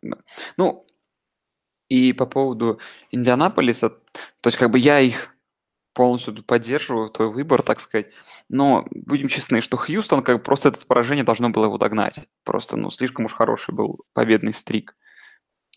[0.02, 0.18] Да.
[0.56, 0.86] Ну,
[1.90, 2.80] и по поводу
[3.12, 5.35] Индианаполиса, то есть как бы я их
[5.96, 8.10] полностью тут поддерживаю, твой выбор, так сказать.
[8.50, 12.20] Но будем честны, что Хьюстон, как бы просто это поражение должно было его догнать.
[12.44, 14.96] Просто, ну, слишком уж хороший был победный стрик.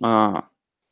[0.03, 0.49] А,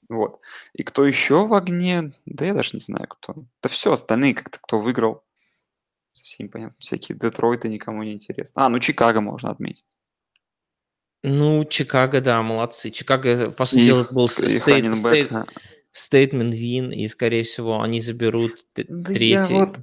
[0.09, 0.41] вот.
[0.73, 2.15] И кто еще в огне?
[2.25, 3.35] Да я даже не знаю, кто.
[3.62, 5.25] Да все, остальные как-то кто выиграл.
[6.12, 6.77] Совсем непонятно.
[6.79, 8.65] Всякие Детройты никому не интересно.
[8.65, 9.85] А, ну Чикаго можно отметить.
[11.23, 12.91] Ну, Чикаго, да, молодцы.
[12.91, 15.33] Чикаго, по сути дела, был стейт, стейт.
[15.96, 19.54] Стейтмент вин, и, скорее всего, они заберут Да третий.
[19.54, 19.76] вот-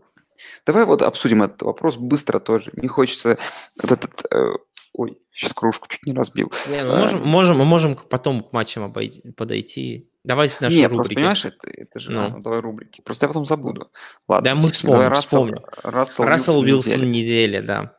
[0.65, 2.71] Давай вот обсудим этот вопрос быстро тоже.
[2.75, 3.37] Не хочется
[3.81, 4.25] вот этот...
[4.31, 4.51] э,
[4.95, 6.51] Ой, сейчас кружку чуть не разбил.
[6.69, 10.07] Не, ну, А, можем, можем, мы можем потом к матчам обойти, подойти.
[10.23, 11.15] Давайте наши Не, просто рубрики.
[11.15, 12.11] понимаешь, это, это же...
[12.11, 12.37] а, Ну.
[12.37, 13.01] ну, давай рубрики.
[13.01, 13.89] Просто я потом забуду.
[14.27, 14.43] Ладно.
[14.51, 14.91] Да, мы фиг с ним.
[14.93, 15.95] Давай вспомним, Рассел- вспомним.
[15.95, 17.55] Рассел, Рассел Вилсон недели.
[17.55, 17.95] недели, да.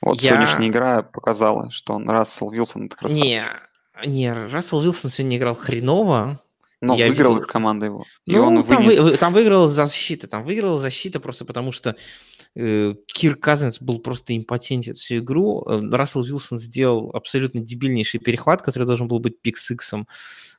[0.00, 3.22] Вот Я- сегодняшняя игра показала, что он Рассел Вилсон это красавчик.
[3.24, 3.42] Не,
[4.06, 6.40] не, Рассел Вилсон сегодня играл хреново.
[6.86, 8.04] Но я выиграл видел- команда его.
[8.26, 8.98] И Ну, он там, вынес...
[9.00, 11.96] вы- там выиграла защита, там выиграла защита просто потому, что
[12.56, 15.64] э, Кир Казинс был просто импотентен всю игру.
[15.66, 20.06] Э, Рассел Вилсон сделал абсолютно дебильнейший перехват, который должен был быть пик-сиксом.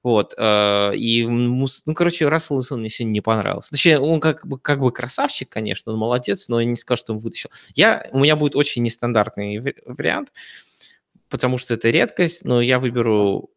[0.04, 0.34] Вот.
[0.38, 3.72] э, и, ну, короче, Рассел Вилсон мне сегодня не понравился.
[3.72, 7.14] Точнее, он как бы, как бы красавчик, конечно, он молодец, но я не скажу, что
[7.14, 7.50] он вытащил.
[7.74, 10.32] Я, у меня будет очень нестандартный вари- вариант,
[11.30, 13.50] потому что это редкость, но я выберу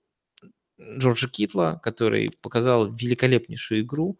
[0.80, 4.18] Джорджа Китла, который показал великолепнейшую игру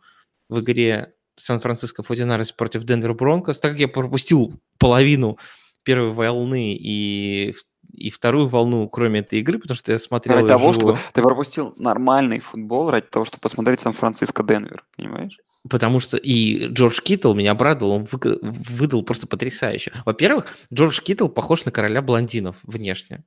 [0.48, 5.38] в игре Сан-Франциско 49 против Денвер Бронкос, так как я пропустил половину
[5.84, 7.54] первой волны и,
[7.92, 10.96] и вторую волну, кроме этой игры, потому что я смотрел Ради того, вживую.
[10.96, 15.38] что ты пропустил нормальный футбол, ради того, чтобы посмотреть Сан-Франциско Денвер, понимаешь?
[15.70, 19.92] Потому что и Джордж Киттл меня обрадовал, он выдал просто потрясающе.
[20.04, 23.24] Во-первых, Джордж Киттл похож на короля блондинов внешне.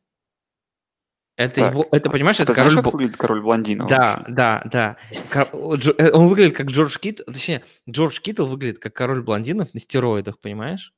[1.38, 2.84] Это Так, его, это, понимаешь, а это ты знаешь, король...
[2.84, 4.34] как выглядит король блондинов Да, вообще?
[4.34, 4.98] да, да.
[5.34, 10.40] Э, Он выглядит как Джордж Киттл, точнее, Джордж Киттл выглядит как король блондинов на стероидах,
[10.40, 10.94] понимаешь?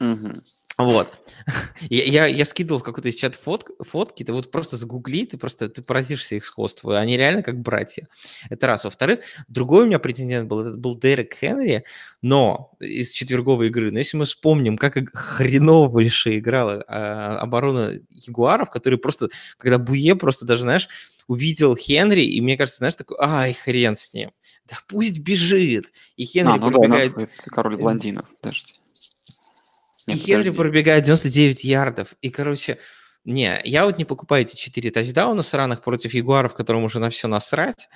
[0.00, 0.42] Мгм.
[0.78, 1.12] Вот.
[1.90, 5.68] Я, я, я скидывал в какой-то чат фот, фотки, ты вот просто загугли, ты просто
[5.68, 6.92] ты поразишься их сходству.
[6.92, 8.06] Они реально как братья.
[8.50, 8.84] Это раз.
[8.84, 11.84] Во-вторых, другой у меня претендент был, это был Дерек Хенри,
[12.22, 13.90] но из четверговой игры.
[13.90, 20.14] Но если мы вспомним, как иг- хреновейше играла а, оборона Ягуаров, который просто, когда Буе
[20.16, 20.88] просто даже, знаешь,
[21.26, 24.32] увидел Хенри, и мне кажется, знаешь, такой, ай, хрен с ним.
[24.66, 25.92] Да пусть бежит.
[26.16, 28.77] И Хенри А, ну да, пробегает это король блондинов, подожди.
[30.08, 30.56] И Нет, Хенри подожди.
[30.56, 32.14] пробегает 99 ярдов.
[32.20, 32.78] И, короче,
[33.24, 37.28] не, я вот не покупаю эти 4 тачдауна сраных против Ягуаров, которым уже на все
[37.28, 37.88] насрать.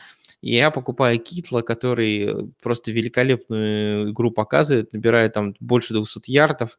[0.42, 6.78] Я покупаю Китла, который э, просто великолепную игру показывает, набирает там больше 200 ярдов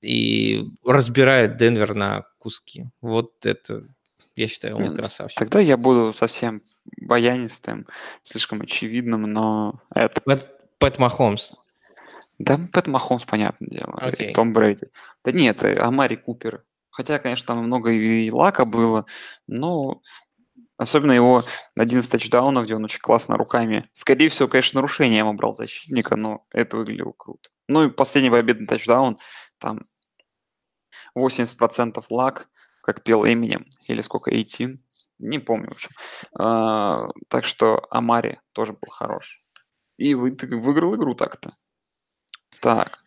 [0.00, 2.86] и разбирает Денвер на куски.
[3.00, 3.84] Вот это,
[4.36, 5.38] я считаю, он Нет, красавчик.
[5.38, 6.62] Тогда я буду совсем
[7.00, 7.86] баянистым,
[8.22, 10.20] слишком очевидным, но это...
[10.22, 11.54] Пэт, Пэт Махомс.
[12.38, 14.32] Да, Пэт Махомс, понятное дело, Окей.
[14.32, 14.90] Том Брэди.
[15.24, 16.64] Да нет, э, Амари Купер.
[16.90, 19.06] Хотя, конечно, там много и лака было,
[19.46, 20.00] но
[20.78, 21.42] особенно его
[21.76, 23.84] 11 тачдаунов, где он очень классно руками.
[23.92, 27.50] Скорее всего, конечно, нарушением убрал защитника, но это выглядело круто.
[27.68, 29.18] Ну и последний победный тачдаун,
[29.58, 29.80] там
[31.16, 32.48] 80% лак,
[32.82, 34.80] как пел Эминем, или сколько, 18,
[35.18, 35.90] не помню, в общем.
[36.38, 39.42] А, так что Амари тоже был хорош.
[39.98, 41.50] И вы, выиграл игру так-то.
[42.60, 42.98] Так,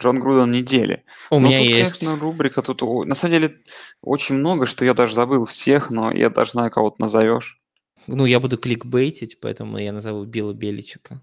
[0.00, 1.04] Джон Груден недели.
[1.30, 2.00] У Ну, меня тут, есть...
[2.00, 2.82] конечно, рубрика тут...
[2.82, 3.60] о- На самом деле,
[4.00, 7.60] очень много, что я даже забыл всех, но я даже знаю, кого ты назовешь.
[8.06, 11.20] Ну, я буду кликбейтить, поэтому я назову Билла Беличика.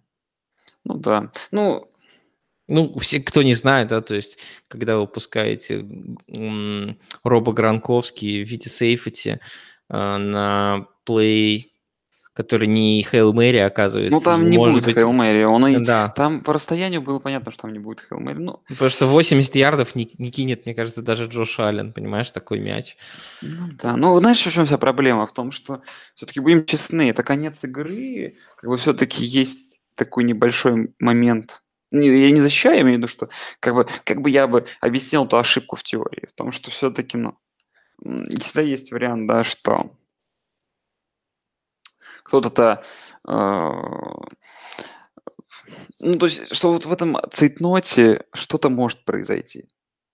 [0.83, 1.31] Ну да.
[1.51, 1.89] Ну,
[2.67, 4.37] Ну, все, кто не знает, да, то есть,
[4.69, 5.85] когда вы выпускаете
[6.27, 9.39] м, Роба Гранковский в виде сейфити
[9.89, 11.72] э, на плей,
[12.33, 14.13] который не Хейл Мэри, оказывается.
[14.13, 15.43] ну там не может будет быть- Хейл Мэри.
[15.43, 15.77] Он и...
[15.83, 18.39] Да, Там по расстоянию было понятно, что там не будет Хейл Мэри.
[18.39, 22.59] Ну, потому что 80 ярдов не, не кинет, мне кажется, даже Джош Аллен, понимаешь, такой
[22.59, 22.97] мяч.
[23.41, 23.95] ну да.
[23.95, 25.27] Ну, знаешь, в чем вся проблема?
[25.27, 25.81] В том, что
[26.15, 28.35] все-таки будем честны, это конец игры.
[28.57, 31.61] Как бы все-таки есть такой небольшой момент.
[31.91, 35.25] Я не защищаю, я имею в виду, что как бы, как бы я бы объяснил
[35.25, 36.25] эту ошибку в теории.
[36.27, 37.37] В том, что все-таки, ну,
[38.01, 39.91] всегда есть вариант, да, что
[42.23, 42.83] кто-то
[43.27, 43.71] э,
[46.01, 49.67] ну, то есть, что вот в этом цейтноте что-то может произойти.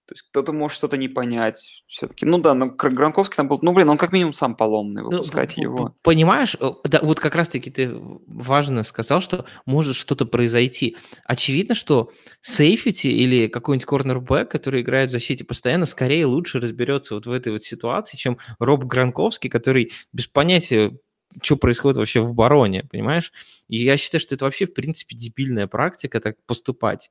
[0.07, 2.25] То есть кто-то может что-то не понять все-таки.
[2.25, 5.53] Ну да, но Гранковский там был, ну блин, он как минимум сам поломный, Ну, выпускать
[5.53, 5.95] п- его.
[6.03, 7.91] Понимаешь, э, да, вот как раз-таки ты
[8.25, 10.97] важно сказал, что может что-то произойти.
[11.25, 17.27] Очевидно, что сейфити или какой-нибудь корнербэк, который играет в защите постоянно, скорее лучше разберется вот
[17.27, 20.97] в этой вот ситуации, чем Роб Гранковский, который без понятия,
[21.41, 23.31] что происходит вообще в обороне, понимаешь?
[23.67, 27.09] И я считаю, что это вообще, в принципе, дебильная практика так поступать.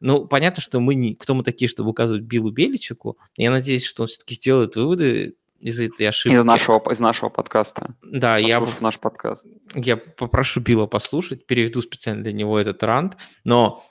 [0.00, 1.14] Ну, понятно, что мы не...
[1.14, 3.18] Кто мы такие, чтобы указывать Биллу Беличику?
[3.36, 6.34] Я надеюсь, что он все-таки сделает выводы из этой ошибки.
[6.34, 7.94] Из нашего, из нашего подкаста.
[8.02, 9.46] Да, я, Послушав наш подкаст.
[9.76, 13.84] я попрошу Билла послушать, переведу специально для него этот рант, но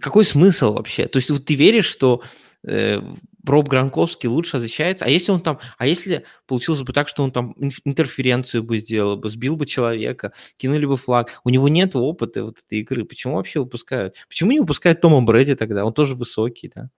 [0.00, 1.06] какой смысл вообще?
[1.06, 2.22] То есть вот ты веришь, что
[2.66, 3.00] э,
[3.44, 7.32] Роб Гранковский лучше защищается, а если он там, а если получилось бы так, что он
[7.32, 7.54] там
[7.84, 12.58] интерференцию бы сделал бы, сбил бы человека, кинули бы флаг, у него нет опыта вот
[12.58, 14.16] этой игры, почему вообще выпускают?
[14.28, 15.84] Почему не выпускают Тома Брэди тогда?
[15.84, 16.90] Он тоже высокий, да?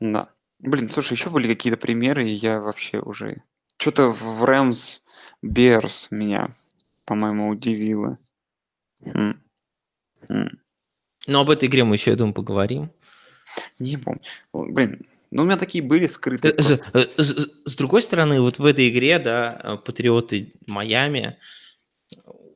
[0.00, 0.30] Да.
[0.58, 3.42] Блин, слушай, еще были какие-то примеры, и я вообще уже...
[3.78, 5.02] Что-то в Рэмс
[5.42, 6.54] Берс меня,
[7.04, 8.18] по-моему, удивило.
[9.04, 9.34] Хм.
[10.28, 10.48] Хм.
[11.26, 12.90] Но об этой игре мы еще, я думаю, поговорим.
[13.78, 14.20] Не помню.
[14.52, 16.54] Блин, ну у меня такие были скрытые.
[16.54, 16.98] Э, С, просто.
[16.98, 21.36] э, с- с другой стороны, вот в этой игре, да, э, Патриоты Майами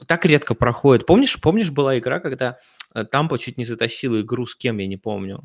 [0.06, 1.06] так редко проходят.
[1.06, 2.58] Помнишь, помнишь, была игра, когда
[3.10, 5.44] Тампа чуть не затащила игру с кем, я не помню.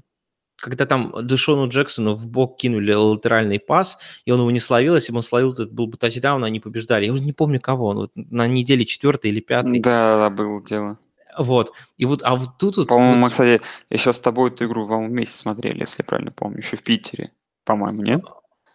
[0.57, 5.11] Когда там Дэшону Джексону в бок кинули латеральный пас, и он его не словил, если
[5.11, 7.05] бы он словил, это был бы тачдаун, они побеждали.
[7.05, 9.79] Я уже не помню кого, он вот на неделе четвертый или пятый.
[9.81, 10.97] Да, да, было дело.
[11.37, 11.71] Вот.
[11.97, 12.87] И вот, а вот тут вот...
[12.87, 16.59] По-моему, мы, кстати, еще с тобой эту игру, по-моему, вместе смотрели, если я правильно помню,
[16.59, 17.31] еще в Питере.
[17.63, 18.21] По-моему, нет?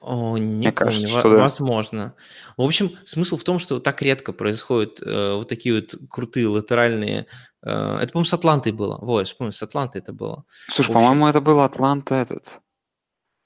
[0.01, 1.41] О, не Мне помню, кажется, что да.
[1.41, 2.15] возможно.
[2.57, 7.27] В общем, смысл в том, что так редко происходят э, вот такие вот крутые латеральные...
[7.63, 8.99] э, это, по-моему, с Атлантой было.
[9.01, 10.45] Во, я вспомнил, с Атлантой это было.
[10.73, 12.49] Слушай, В по-моему, это был Атланта этот.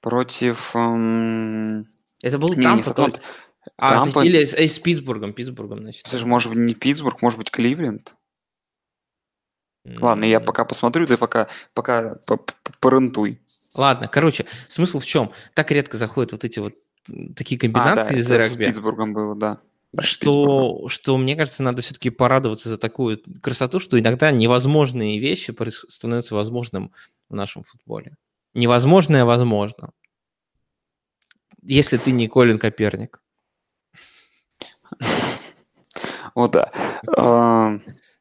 [0.01, 0.71] Против...
[0.77, 1.87] эм,
[2.23, 3.21] Это был Не, не Тампа, с то- Атлантой.
[3.77, 4.25] А, Тампа.
[4.25, 6.07] или с, э, с Питтсбургом, Питтсбургом, значит.
[6.07, 8.15] Слушай, может быть, не Питтсбург, может быть, Кливленд.
[9.85, 13.39] Ладно, я пока посмотрю, ты пока, пока по- по- порентуй.
[13.75, 15.31] Ладно, короче, смысл в чем?
[15.53, 16.75] Так редко заходят вот эти вот
[17.37, 18.65] такие А, да, комбинации из это с регби.
[18.67, 19.59] Питтсбургом было, да.
[20.01, 25.55] Что, что мне кажется, надо все-таки порадоваться за такую красоту, что иногда невозможные вещи
[25.89, 26.93] становятся возможным
[27.29, 28.17] в нашем футболе.
[28.55, 29.91] Невозможное возможно.
[31.63, 33.23] Если ты не Колин Коперник.
[36.35, 36.71] О, да.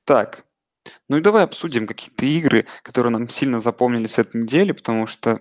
[0.06, 0.46] Так.
[1.14, 5.38] Ну и давай обсудим какие-то игры, которые нам сильно запомнились этой недели, потому что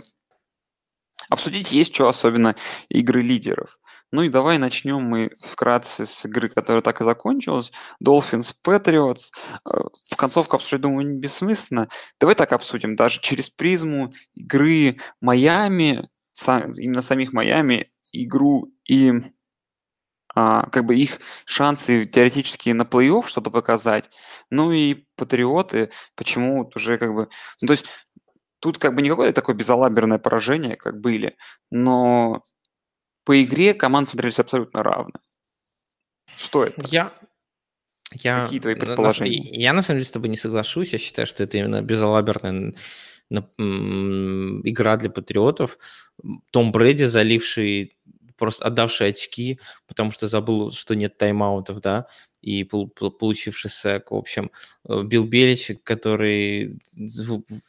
[1.30, 2.56] обсудить есть что, особенно
[2.90, 3.78] игры лидеров.
[4.10, 7.72] Ну и давай начнем мы вкратце с игры, которая так и закончилась.
[8.04, 9.30] Dolphins Patriots.
[9.64, 9.78] Э,
[10.10, 11.88] В концовку обсуждать, думаю, не бессмысленно.
[12.20, 16.10] Давай так обсудим, даже через призму игры Майами,
[16.76, 19.22] именно самих Майами, игру и
[20.34, 24.10] а, как бы их шансы теоретически на плей-офф что-то показать.
[24.50, 27.28] Ну и патриоты, почему уже как бы...
[27.60, 27.86] Ну, то есть
[28.60, 31.36] тут как бы не какое-то такое безалаберное поражение, как были,
[31.70, 32.42] но
[33.24, 35.14] по игре команды смотрелись абсолютно равно.
[36.36, 36.82] Что это?
[36.88, 37.12] Я...
[38.14, 39.38] Я, Какие твои на- на- предположения?
[39.38, 40.92] я на самом деле с тобой не соглашусь.
[40.92, 42.74] Я считаю, что это именно безалаберная
[43.30, 45.78] игра для патриотов.
[46.50, 47.96] Том Брэди, заливший,
[48.42, 52.06] просто отдавший очки, потому что забыл, что нет тайм-аутов, да,
[52.40, 54.10] и пол- пол- получивший сек.
[54.10, 54.50] В общем,
[54.88, 56.80] э, Билл Беличек, который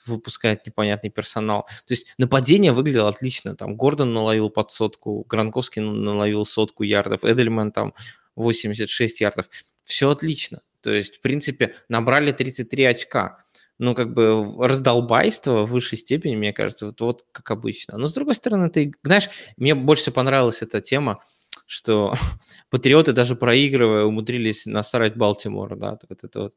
[0.07, 1.67] выпускает непонятный персонал.
[1.85, 3.55] То есть нападение выглядело отлично.
[3.55, 7.93] Там Гордон наловил под сотку, Гранковский наловил сотку ярдов, Эдельман там
[8.35, 9.45] 86 ярдов.
[9.83, 10.63] Все отлично.
[10.81, 13.45] То есть, в принципе, набрали 33 очка.
[13.83, 17.97] Ну, как бы раздолбайство в высшей степени, мне кажется, вот, вот как обычно.
[17.97, 21.21] Но, с другой стороны, ты, знаешь, мне больше всего понравилась эта тема,
[21.67, 22.13] что
[22.69, 26.53] патриоты даже проигрывая умудрились насрать Балтимору, да, вот это вот.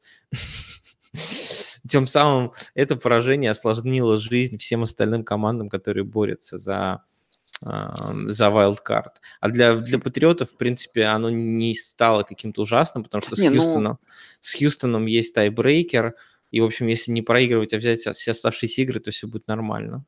[1.89, 7.03] Тем самым это поражение осложнило жизнь всем остальным командам, которые борются за,
[7.61, 9.14] за wildcard.
[9.41, 13.51] А для, для патриотов, в принципе, оно не стало каким-то ужасным, потому что с, Не,
[13.51, 13.99] ну- Хьюстоном,
[14.39, 16.14] с Хьюстоном есть тайбрейкер,
[16.51, 20.05] и, в общем, если не проигрывать, а взять все оставшиеся игры, то все будет нормально.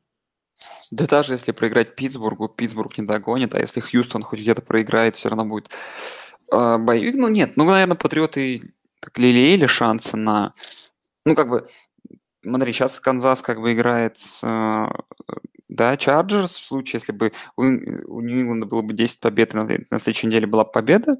[0.91, 5.29] Да даже если проиграть Питтсбургу, Питтсбург не догонит, а если Хьюстон хоть где-то проиграет, все
[5.29, 5.69] равно будет
[6.51, 7.15] э, bye week.
[7.15, 10.51] Ну нет, ну, наверное, патриоты так лелеяли шансы на...
[11.25, 11.67] Ну, как бы,
[12.43, 14.87] смотри, сейчас Канзас как бы играет с, э,
[15.69, 19.63] да, Чарджерс, в случае, если бы у, у Нью-Ингланда было бы 10 побед, и на,
[19.63, 21.15] на следующей неделе была бы победа,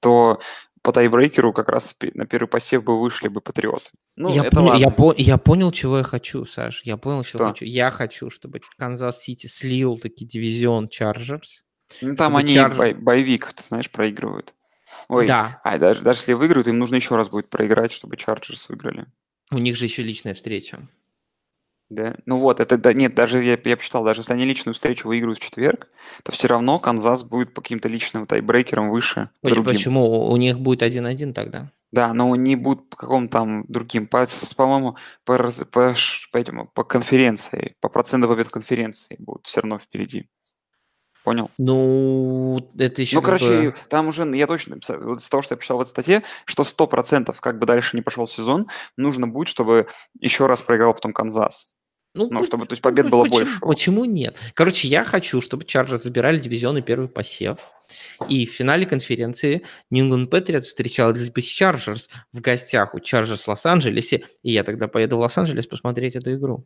[0.00, 0.40] то
[0.84, 3.86] по тайбрейкеру как раз на первый посев бы вышли бы патриоты.
[4.16, 6.82] Ну, я, это понял, я, по- я понял, чего я хочу, Саш.
[6.84, 7.48] Я понял, чего Что?
[7.48, 7.64] хочу.
[7.64, 11.64] Я хочу, чтобы Канзас-Сити слил таки дивизион Чарджерс.
[12.02, 14.54] Ну, там они Чарж- бой- боевик, ты знаешь, проигрывают.
[15.08, 18.68] Ой, Да, а даже, даже если выиграют, им нужно еще раз будет проиграть, чтобы Чарджерс
[18.68, 19.06] выиграли.
[19.50, 20.86] у них же еще личная встреча.
[21.90, 22.16] Да?
[22.26, 25.38] Ну вот, это да, нет, даже я, я посчитал, даже если они личную встречу выиграют
[25.38, 25.88] в четверг,
[26.22, 29.64] то все равно Канзас будет по каким-то личным тайбрейкерам выше другим.
[29.64, 30.26] Почему?
[30.28, 31.70] У них будет 1-1 тогда.
[31.92, 34.26] Да, но они будут по какому-то там другим, по,
[34.56, 35.38] по-моему, по,
[35.70, 35.94] по,
[36.32, 40.26] по, по конференции, по проценту побед конференции будут все равно впереди.
[41.24, 41.50] Понял?
[41.58, 45.54] Ну, это еще Ну, короче, бы- там уже, я точно, написал, вот из того, что
[45.54, 48.66] я писал в этой статье, что 100% как бы дальше не пошел сезон,
[48.98, 49.88] нужно будет, чтобы
[50.20, 51.74] еще раз проиграл потом Канзас.
[52.14, 53.60] Ну, по- чтобы, то есть, побед по- было почему, больше.
[53.60, 54.36] Почему нет?
[54.52, 57.58] Короче, я хочу, чтобы Чарджерс забирали дивизионный первый посев.
[58.28, 63.42] И в финале конференции New England Patriots встречалась бы с Чарджерс в гостях у Чарджерс
[63.42, 64.24] в Лос-Анджелесе.
[64.42, 66.64] И я тогда поеду в Лос-Анджелес посмотреть эту игру.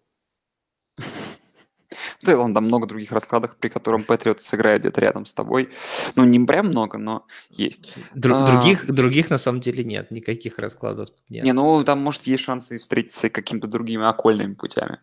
[2.22, 5.70] Да, и ладно, там много других раскладов, при котором Патриот сыграет где-то рядом с тобой.
[6.16, 7.94] Ну, не прям много, но есть.
[8.14, 8.46] Дру- А.
[8.46, 10.10] других, других на самом деле нет.
[10.10, 11.44] Никаких раскладов нет.
[11.44, 14.98] Не, ну там, может, есть шансы встретиться какими-то другими окольными путями.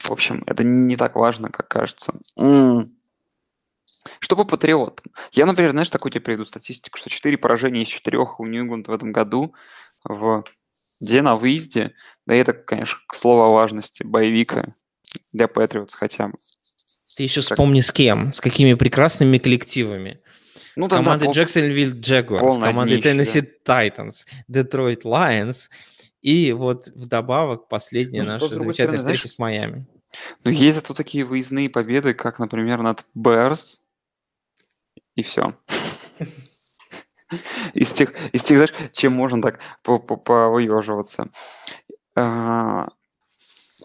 [0.00, 2.12] В общем, это не так важно, как кажется.
[2.36, 2.90] М.
[4.18, 5.12] Что по патриотам?
[5.32, 8.92] Я, например, знаешь, такую тебе приведу статистику, что 4 поражения из 4 у Нью-Ингланд в
[8.92, 9.54] этом году
[10.04, 10.44] в
[11.00, 11.94] где на выезде.
[12.26, 14.74] Да это, конечно, к слову о важности боевика
[15.32, 16.34] для Патриотс хотя бы.
[17.16, 20.20] Ты еще Как- вспомни с кем, с какими прекрасными коллективами.
[20.76, 25.68] Ну, с да, да, командой пол- Jacksonville Jaguars, с командой днище, Tennessee Titans, Detroit Lions
[26.22, 29.86] и вот вдобавок последняя Ну, наша замечательная стороны, встреча с Майами.
[30.44, 33.80] Но есть зато такие выездные победы, как, например, над Берс,
[35.16, 35.54] и все.
[37.74, 41.28] Из тех, из тех, знаешь, чем можно так повыеживаться.
[42.16, 42.88] А,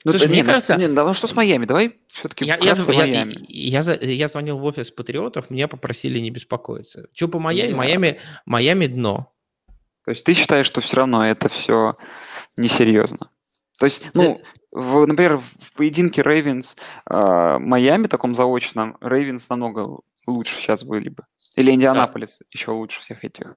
[0.06, 1.66] ну, Слушай, да мне не, ну, кажется- не, да, ну что с Майами?
[1.66, 3.36] Давай все-таки Я, я, я- Майами.
[3.50, 7.08] я за- я звонил в офис Патриотов, меня попросили не беспокоиться.
[7.14, 7.70] Что по Майами?
[7.70, 9.34] Не Майами, Майами дно.
[10.06, 11.96] То есть ты считаешь, что все равно это все
[12.56, 13.32] несерьезно?
[13.80, 14.42] То есть, ну,
[14.72, 16.78] в, например, в поединке Рейвенс
[17.10, 21.24] Майами таком заочном, Рейвенс намного лучше сейчас были бы.
[21.56, 23.56] Или Индианаполис еще лучше всех этих.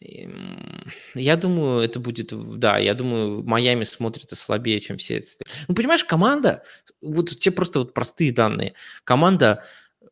[0.00, 5.44] Эм, Я думаю, это будет, да, я думаю, Майами смотрится слабее, чем все это.
[5.68, 6.62] Ну, понимаешь, команда,
[7.00, 8.74] вот те просто вот простые данные.
[9.04, 9.64] Команда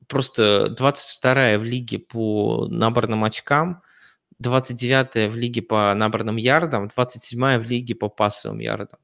[0.09, 3.83] просто 22 в лиге по наборным очкам,
[4.39, 8.99] 29 в лиге по наборным ярдам, 27 в лиге по пассовым ярдам.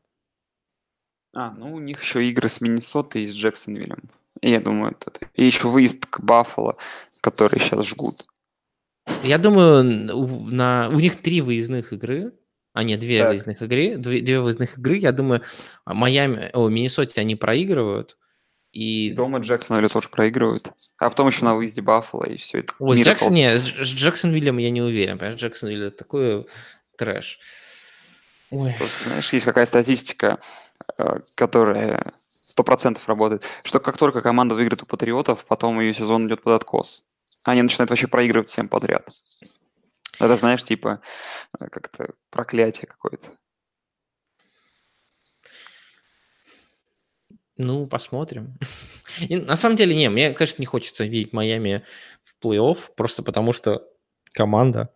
[1.32, 4.10] А, ну у них еще игры с Миннесотой и с Джексонвиллем.
[4.42, 5.12] Я думаю, это...
[5.34, 6.76] И еще выезд к Баффало,
[7.20, 8.22] которые сейчас жгут.
[9.22, 12.32] Я думаю, у, на, у них три выездных игры,
[12.72, 13.28] а нет, две Так.
[13.30, 14.96] выездных игры, две, две выездных игры.
[14.96, 15.42] Я думаю,
[15.84, 18.16] а, Майами, о, Миннесоте они проигрывают.
[18.72, 20.68] И Дома Джексонвилля тоже проигрывают.
[20.98, 22.72] А потом еще на выезде Баффало, и все это.
[22.78, 22.96] вот.
[22.96, 25.18] Джексон, не, с Дж- с Джексонвиллем я не уверен.
[25.18, 26.46] Понимаешь, Джексонвилл это такой
[26.96, 27.40] трэш.
[28.50, 28.72] Ой.
[28.78, 30.38] Просто, знаешь, есть какая статистика,
[30.98, 36.28] э, которая сто процентов работает, что как только команда выиграет у Патриотов, потом ее сезон
[36.28, 37.02] идет под откос.
[37.42, 39.08] Они начинают вообще проигрывать всем подряд.
[40.18, 41.00] Это, знаешь, типа,
[41.58, 43.28] э, как-то проклятие какое-то.
[47.56, 48.58] Ну, посмотрим.
[49.28, 51.84] И на самом деле, не, мне, конечно, не хочется видеть Майами
[52.24, 53.86] в плей-офф, просто потому что
[54.32, 54.94] команда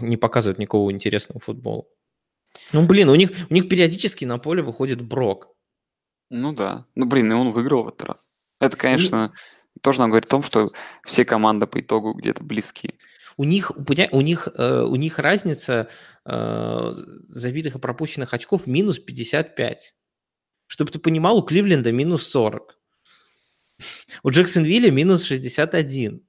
[0.00, 1.84] не показывает никакого интересного футбола.
[2.72, 5.48] Ну, блин, у них, у них периодически на поле выходит Брок.
[6.30, 6.86] Ну да.
[6.94, 8.28] Ну, блин, и он выиграл в этот раз.
[8.60, 9.32] Это, конечно,
[9.80, 10.68] тоже нам говорит о том, что
[11.04, 12.98] все команды по итогу где-то близки.
[13.36, 15.88] У них, у них, э, у них разница
[16.24, 16.90] э,
[17.28, 19.94] забитых и пропущенных очков минус 55.
[20.66, 22.78] Чтобы ты понимал, у Кливленда минус 40.
[24.22, 26.24] У Джексонвилля минус 61.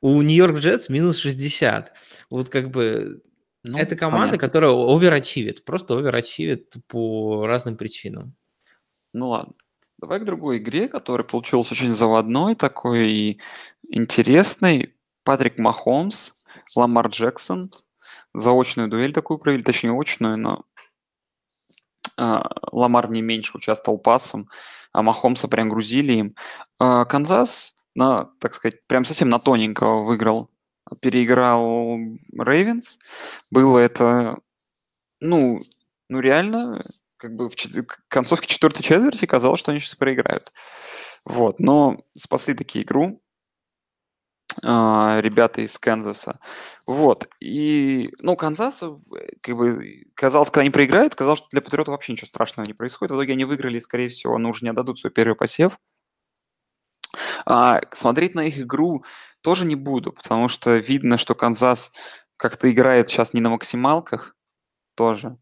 [0.00, 1.92] У Нью-Йорк Джетс минус 60.
[2.30, 3.22] Вот как бы
[3.64, 4.38] Ну, это команда, понятно.
[4.38, 8.36] которая оверачивит, просто оверачивит по разным причинам.
[9.12, 9.54] Ну ладно.
[9.98, 13.40] Давай к другой игре, которая получилась очень заводной, такой и
[13.88, 14.94] интересной.
[15.24, 16.32] Патрик Махомс,
[16.76, 17.70] Ламар Джексон.
[18.34, 20.64] Заочную дуэль такую провели, точнее очную, но
[22.16, 24.48] а, Ламар не меньше участвовал пасом,
[24.92, 26.36] а Махомса прям грузили им.
[26.78, 30.50] А, Канзас, на, так сказать, прям совсем на тоненького выиграл,
[31.00, 31.98] переиграл
[32.32, 32.98] Рейвенс.
[33.50, 34.38] Было это,
[35.20, 35.60] ну,
[36.08, 36.80] ну реально,
[37.26, 40.52] как бы в чет- концовке четвертой четверти казалось, что они сейчас проиграют.
[41.24, 43.20] Вот, но спасли таки игру
[44.62, 46.38] а, ребята из Канзаса.
[46.86, 48.96] Вот, и, ну, Канзас, э,
[49.42, 53.10] как бы, казалось, когда они проиграют, казалось, что для Патриотов вообще ничего страшного не происходит.
[53.10, 55.78] В итоге они выиграли, и, скорее всего, ну, уже не отдадут свой первый посев.
[57.44, 59.04] А, смотреть на их игру
[59.40, 61.90] тоже не буду, потому что видно, что Канзас
[62.36, 64.36] как-то играет сейчас не на максималках
[64.94, 65.38] тоже.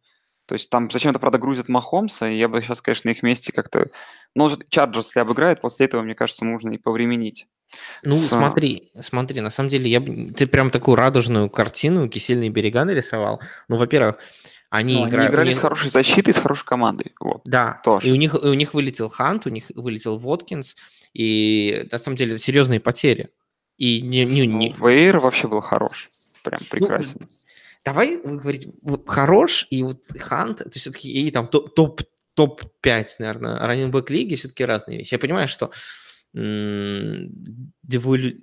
[0.46, 3.52] То есть там зачем-то, правда, грузят Махомса, и я бы сейчас, конечно, на их месте
[3.52, 3.86] как-то...
[4.34, 7.46] Ну, Чарджерс, если обыграет, после этого, мне кажется, можно и повременить.
[8.02, 12.50] Ну, С- смотри, смотри, на самом деле, я, б- ты прям такую радужную картину «Кисельные
[12.50, 13.40] берега» нарисовал.
[13.68, 14.18] Ну, во-первых,
[14.68, 15.30] они, Ну, они играют...
[15.30, 17.14] у играли них- с хорошей защитой, с хорошей командой.
[17.20, 17.40] Вот.
[17.44, 18.08] Да, Тоже.
[18.08, 20.76] и у них, и у них вылетел Хант, у них вылетел Воткинс,
[21.14, 23.30] и на самом деле это серьезные потери.
[23.78, 26.10] И не, не- Ну, не- Вейер вообще был хорош.
[26.12, 27.28] Ну, Прям прекрасен.
[27.84, 32.00] Давай вот говорить, вот хорош, и вот Хант, это все-таки и там топ, топ,
[32.34, 35.14] топ-5, наверное, раннинг лиги все-таки разные вещи.
[35.14, 35.70] Я понимаю, что
[36.34, 38.38] м, деволь-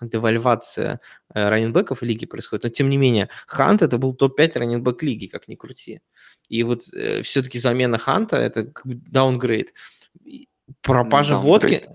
[0.00, 1.00] девальвация
[1.34, 5.26] э, раннинбеков в лиге происходит, но тем не менее, Хант это был топ-5 раннинбек лиги,
[5.26, 6.00] как ни крути.
[6.48, 9.74] И вот все-таки замена Ханта это как бы даунгрейд.
[10.82, 11.86] Пропажа даунгрейд.
[11.86, 11.88] Водки,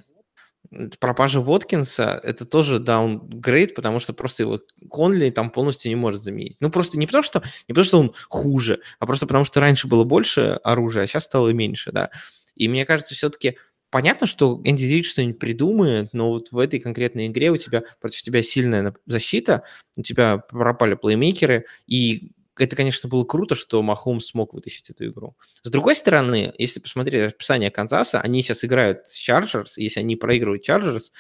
[1.00, 4.60] пропажа Воткинса это тоже даунгрейд, потому что просто его
[4.90, 6.58] Конли там полностью не может заменить.
[6.60, 9.88] Ну просто не потому что не потому что он хуже, а просто потому что раньше
[9.88, 12.10] было больше оружия, а сейчас стало меньше, да.
[12.56, 13.58] И мне кажется, все-таки
[13.90, 18.22] понятно, что Энди Рид что-нибудь придумает, но вот в этой конкретной игре у тебя против
[18.22, 19.64] тебя сильная защита,
[19.98, 25.36] у тебя пропали плеймейкеры, и это, конечно, было круто, что Махум смог вытащить эту игру.
[25.64, 30.64] С другой стороны, если посмотреть расписание Канзаса, они сейчас играют с Чарджерс, если они проигрывают
[30.64, 31.12] Чарджерс,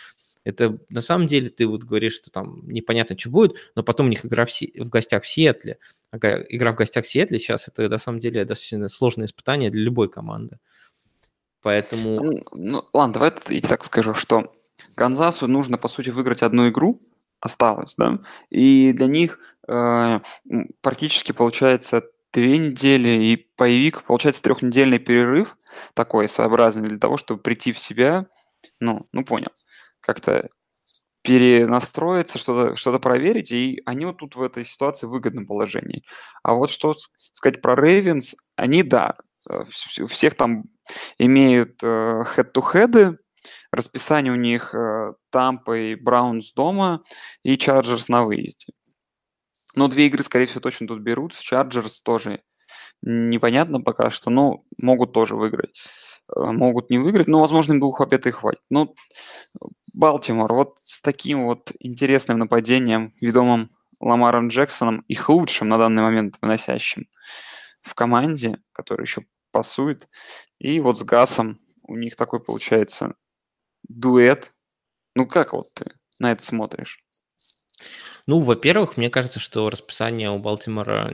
[0.43, 4.09] это на самом деле ты вот говоришь, что там непонятно, что будет, но потом у
[4.09, 5.79] них игра в, в гостях в Сиэтле.
[6.11, 10.09] Игра в гостях в Сиэтле сейчас это на самом деле достаточно сложное испытание для любой
[10.09, 10.59] команды.
[11.61, 14.51] Поэтому Ну, ну, ладно, давай я так скажу, что
[14.95, 17.01] Канзасу нужно, по сути, выиграть одну игру,
[17.41, 18.19] осталось, да,
[18.49, 20.19] и для них э,
[20.81, 25.57] практически получается две недели и боевик, получается трехнедельный перерыв
[25.93, 28.27] такой своеобразный для того, чтобы прийти в себя,
[28.79, 29.51] ну, ну понял,
[30.01, 30.49] как-то
[31.21, 36.03] перенастроиться, что-то что проверить, и они вот тут в этой ситуации в выгодном положении.
[36.43, 36.95] А вот что
[37.33, 39.15] сказать про Рейвенс, они, да,
[39.49, 39.63] э,
[40.07, 40.63] всех там
[41.17, 43.17] имеют э, head-to-head,
[43.71, 47.01] расписание у них э, Тампа и Браунс дома
[47.43, 48.73] и Чарджерс на выезде.
[49.75, 51.35] Но две игры, скорее всего, точно тут берут.
[51.35, 52.41] С Чарджерс тоже
[53.01, 55.79] непонятно пока что, но могут тоже выиграть.
[56.35, 58.61] Э, могут не выиграть, но, возможно, им двух побед и хватит.
[58.69, 58.93] Ну,
[59.95, 63.69] Балтимор, вот с таким вот интересным нападением, ведомым
[63.99, 67.07] Ламаром Джексоном, их лучшим на данный момент выносящим
[67.81, 70.07] в команде, который еще пасует,
[70.59, 73.15] и вот с Гасом у них такой получается
[73.87, 74.53] дуэт.
[75.15, 76.99] Ну, как вот ты на это смотришь?
[78.27, 81.11] Ну, во-первых, мне кажется, что расписание у Балтимора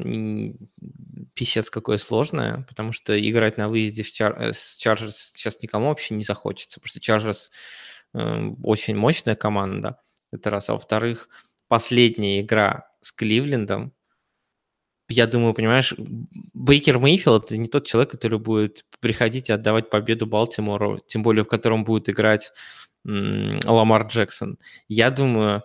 [1.33, 4.35] писец какое сложное, потому что играть на выезде в Чар...
[4.41, 7.51] Э, с Чарджерс сейчас никому вообще не захочется, потому что Чарджерс
[8.13, 10.01] э, очень мощная команда,
[10.31, 10.69] это раз.
[10.69, 11.29] А во-вторых,
[11.67, 13.93] последняя игра с Кливлендом,
[15.07, 20.25] я думаю, понимаешь, Бейкер Мейфилд это не тот человек, который будет приходить и отдавать победу
[20.25, 22.51] Балтимору, тем более в котором будет играть
[23.03, 24.57] Ламар Джексон.
[24.87, 25.63] Я думаю,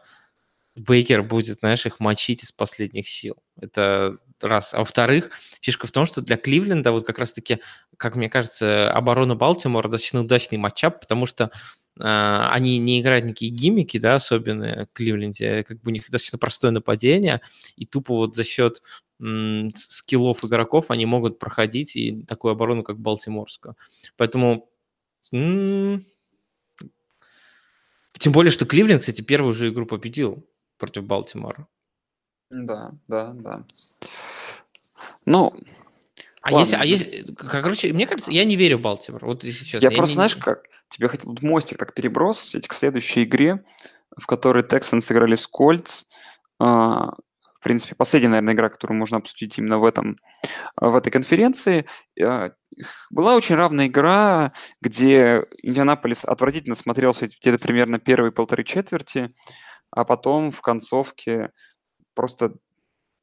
[0.77, 3.37] Бейкер будет, знаешь, их мочить из последних сил.
[3.61, 4.73] Это раз.
[4.75, 5.31] А во-вторых,
[5.61, 7.59] фишка в том, что для Кливленда вот как раз-таки,
[7.97, 11.51] как мне кажется, оборона Балтимора достаточно удачный матчап, потому что
[11.99, 12.03] э,
[12.51, 16.71] они не играют никакие гиммики, да, особенно в Кливленде, как бы у них достаточно простое
[16.71, 17.41] нападение,
[17.77, 18.81] и тупо вот за счет
[19.77, 23.77] скиллов игроков они могут проходить и такую оборону, как Балтиморскую.
[24.17, 24.69] Поэтому
[25.33, 26.05] м-
[28.19, 30.47] тем более, что Кливленд, кстати, первую же игру победил
[30.79, 31.67] против Балтимора.
[32.51, 33.63] Да, да, да.
[35.25, 35.55] Ну,
[36.43, 39.25] А если, а если, короче, мне кажется, я не верю в Балтимор.
[39.25, 39.89] Вот если честно.
[39.89, 40.65] Я, просто, не- знаешь, как?
[40.89, 43.65] Тебе хотел тут мостик так перебросить к следующей игре,
[44.17, 46.05] в которой Texans сыграли с Кольц.
[47.61, 50.17] В принципе, последняя, наверное, игра, которую можно обсудить именно в, этом,
[50.81, 51.87] в этой конференции.
[52.21, 52.51] А,
[53.11, 54.51] Была очень равная игра,
[54.81, 59.33] где Индианаполис отвратительно смотрелся где-то примерно первые полторы четверти
[59.91, 61.51] а потом в концовке
[62.15, 62.55] просто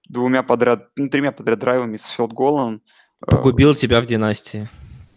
[0.08, 2.82] двумя подряд, ну, тремя подряд драйвами с филдголом.
[3.26, 4.70] э, Погубил тебя в династии.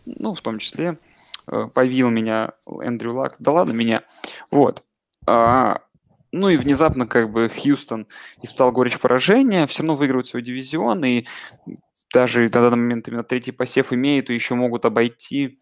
[0.07, 0.99] Ну, в том числе.
[1.51, 3.37] Э, Повил меня Эндрю Лак.
[3.39, 4.03] Да ладно меня.
[4.51, 4.85] Вот.
[5.27, 5.81] А,
[6.33, 8.07] ну и внезапно как бы Хьюстон
[8.43, 11.25] испытал горечь поражения, все равно выигрывает свой дивизион, и
[12.13, 15.59] даже на данный момент именно третий посев имеют и еще могут обойти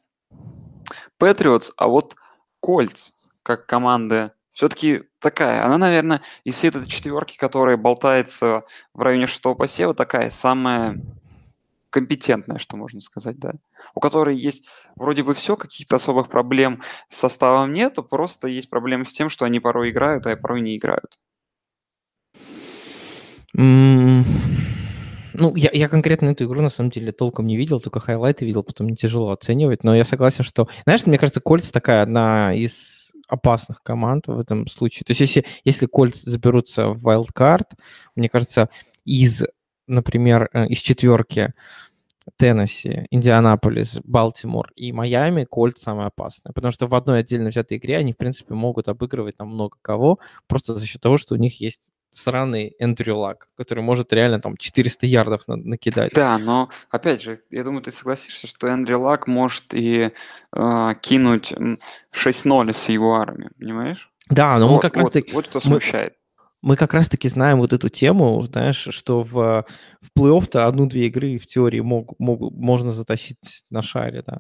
[1.18, 2.16] Патриотс, а вот
[2.60, 3.10] Кольц,
[3.42, 9.54] как команда все-таки такая, она, наверное, из всей этой четверки, которая болтается в районе шестого
[9.54, 11.00] посева, такая самая
[11.98, 13.54] компетентная, что можно сказать, да.
[13.94, 14.64] У которой есть
[14.96, 19.44] вроде бы все, каких-то особых проблем с составом нету, просто есть проблемы с тем, что
[19.44, 21.18] они порой играют, а порой не играют.
[23.54, 24.24] Ну,
[25.56, 28.86] я, я конкретно эту игру на самом деле толком не видел, только хайлайты видел, потом
[28.86, 30.68] мне тяжело оценивать, но я согласен, что...
[30.84, 35.04] Знаешь, мне кажется, Кольц такая одна из опасных команд в этом случае.
[35.04, 37.66] То есть если, если Кольц заберутся в wildcard,
[38.16, 38.70] мне кажется,
[39.04, 39.44] из,
[39.86, 41.52] например, э, из четверки
[42.38, 46.52] Теннесси, Индианаполис, Балтимор и Майами Кольт самое опасное.
[46.52, 50.18] Потому что в одной отдельно взятой игре они, в принципе, могут обыгрывать там много кого,
[50.46, 54.56] просто за счет того, что у них есть сраный Эндрю Лак, который может реально там
[54.56, 56.12] 400 ярдов на- накидать.
[56.14, 60.12] Да, но опять же, я думаю, ты согласишься, что Эндрю Лак может и
[60.52, 64.10] э, кинуть 6-0 с его армией, понимаешь?
[64.30, 65.32] Да, но вот, мы как вот, раз таки...
[65.32, 66.14] Вот мы, смущает.
[66.62, 69.64] Мы как раз-таки знаем вот эту тему, знаешь, что в,
[70.00, 74.38] в плей-офф-то одну-две игры в теории мог, мог, можно затащить на шаре, да.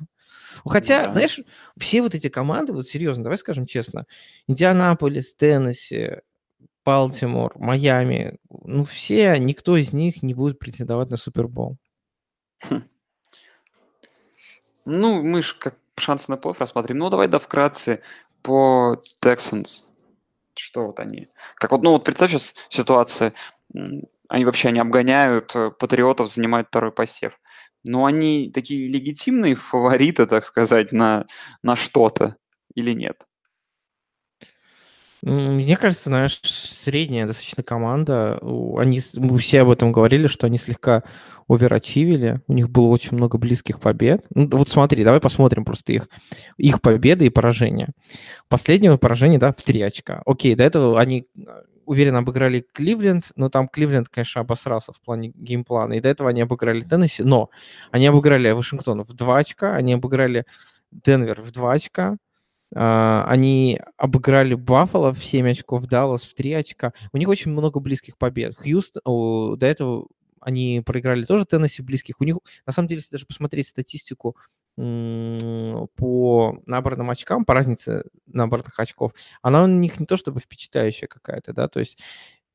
[0.64, 1.12] Хотя, да.
[1.12, 1.40] знаешь,
[1.78, 4.06] все вот эти команды, вот серьезно, давай скажем честно,
[4.48, 6.16] Индианаполис, Теннесси,
[6.84, 11.76] Балтимор, Майами, ну все, никто из них не будет претендовать на Супербол.
[12.62, 12.82] Хм.
[14.86, 16.98] Ну, мы же как шансы на плей рассмотрим.
[16.98, 18.00] Ну, давай да вкратце
[18.42, 19.87] по Texans.
[20.58, 21.28] Что вот они?
[21.56, 23.32] Как вот, ну вот представь сейчас ситуация,
[24.28, 27.38] они вообще не обгоняют э, патриотов, занимают второй посев.
[27.84, 31.26] Но они такие легитимные фавориты, так сказать, на,
[31.62, 32.36] на что-то
[32.74, 33.26] или нет?
[35.22, 38.38] Мне кажется, знаешь, средняя достаточно команда.
[38.76, 41.02] Они, мы все об этом говорили, что они слегка
[41.48, 42.40] оверачивили.
[42.46, 44.24] У них было очень много близких побед.
[44.34, 46.08] Ну, вот смотри, давай посмотрим просто их,
[46.56, 47.88] их победы и поражения.
[48.48, 50.22] Последнее поражение, да, в три очка.
[50.24, 51.26] Окей, до этого они
[51.88, 55.94] уверенно обыграли Кливленд, но там Кливленд, конечно, обосрался в плане геймплана.
[55.94, 57.48] И до этого они обыграли Теннесси, но
[57.90, 60.44] они обыграли Вашингтон в два очка, они обыграли
[60.90, 62.18] Денвер в два очка,
[62.74, 66.92] они обыграли Баффало в 7 очков, Даллас в 3 очка.
[67.12, 68.56] У них очень много близких побед.
[68.56, 70.06] Хьюстон, до этого
[70.40, 72.20] они проиграли тоже Теннесси близких.
[72.20, 74.36] У них, на самом деле, если даже посмотреть статистику
[74.76, 79.12] по набранным очкам, по разнице набранных очков,
[79.42, 82.00] она у них не то чтобы впечатляющая какая-то, да, то есть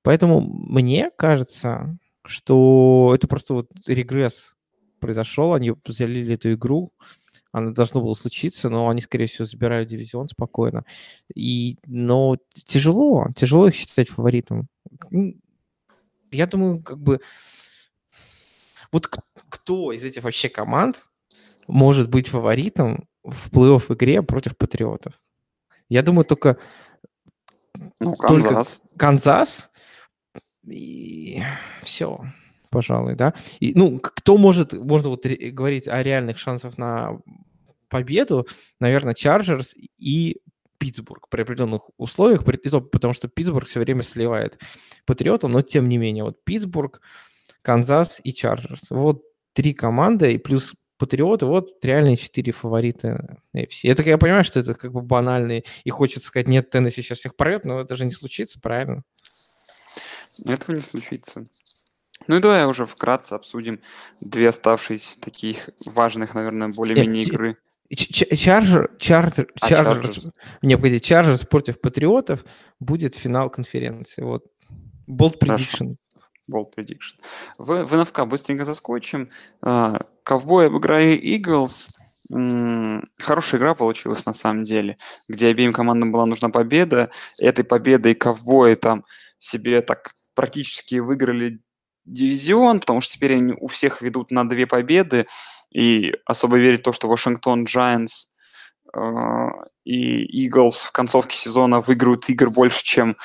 [0.04, 4.56] поэтому мне кажется, что это просто вот регресс
[5.02, 6.94] произошел, они залили эту игру,
[7.54, 10.86] она должно было случиться, но они, скорее всего, забирают дивизион спокойно.
[11.36, 14.68] И, но тяжело, тяжело их считать фаворитом.
[16.32, 17.22] Я думаю, как бы...
[18.92, 19.08] Вот
[19.50, 21.06] кто из этих вообще команд
[21.68, 25.22] может быть фаворитом в плей-офф игре против Патриотов?
[25.90, 26.58] Я думаю, только,
[28.00, 28.78] ну, Канзас.
[28.78, 29.72] только Канзас
[30.66, 31.44] и
[31.84, 32.20] все
[32.74, 33.36] пожалуй, да.
[33.60, 37.20] И, ну, кто может, можно вот говорить о реальных шансах на
[37.88, 38.48] победу,
[38.80, 40.42] наверное, Чарджерс и
[40.80, 44.60] Питтсбург при определенных условиях, при, то, потому что Питтсбург все время сливает
[45.06, 47.02] Патриотам, но тем не менее, вот Питтсбург,
[47.62, 48.90] Канзас и Чарджерс.
[48.90, 49.22] Вот
[49.54, 53.84] три команды и плюс Патриоты, вот реальные четыре фаворита AFC.
[53.84, 57.36] Это я понимаю, что это как бы банальный, и хочется сказать, нет, Теннесси сейчас всех
[57.36, 59.04] порвет, но это же не случится, правильно?
[60.46, 61.46] Этого не случится.
[62.28, 63.82] Ну и давай уже вкратце обсудим
[64.22, 67.58] две оставшиеся таких важных, наверное, более-менее игры.
[67.96, 70.28] Чарджер, Чарджер, а, Чарджерс,
[70.62, 72.44] не, погоди, Чарджерс против Патриотов
[72.80, 74.24] будет финал конференции.
[74.24, 74.46] Вот.
[75.08, 75.98] Bold prediction.
[76.50, 77.20] Bold prediction.
[77.58, 79.30] В, в НФК быстренько заскочим.
[79.62, 81.90] А, ковбои обыграли Eagles.
[83.20, 84.98] Хорошая игра получилась на самом деле,
[85.28, 87.12] где обеим командам была нужна победа.
[87.38, 89.06] Этой победой ковбои там
[89.38, 91.60] себе так практически выиграли
[92.06, 95.28] дивизион, потому что теперь они у всех ведут на две победы,
[95.72, 98.28] и особо верить в то, что Вашингтон Giants
[98.94, 99.00] э,
[99.84, 103.16] и Eagles в концовке сезона выиграют игр больше, чем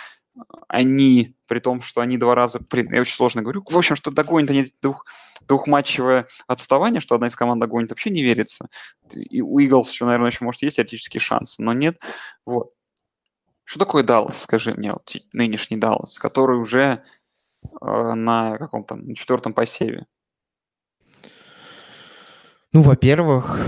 [0.69, 4.11] они, при том, что они два раза, блин, я очень сложно говорю, в общем, что
[4.11, 5.05] догонят они двух,
[5.47, 8.69] двухматчевое отставание, что одна из команд догонит, вообще не верится.
[9.13, 11.99] И у Eagles еще, наверное, еще может есть теоретический шанс, но нет.
[12.47, 12.73] Вот.
[13.65, 17.03] Что такое Даллас, скажи мне, вот, нынешний Даллас, который уже
[17.81, 20.07] на каком-то на четвертом посеве?
[22.73, 23.61] Ну, во-первых,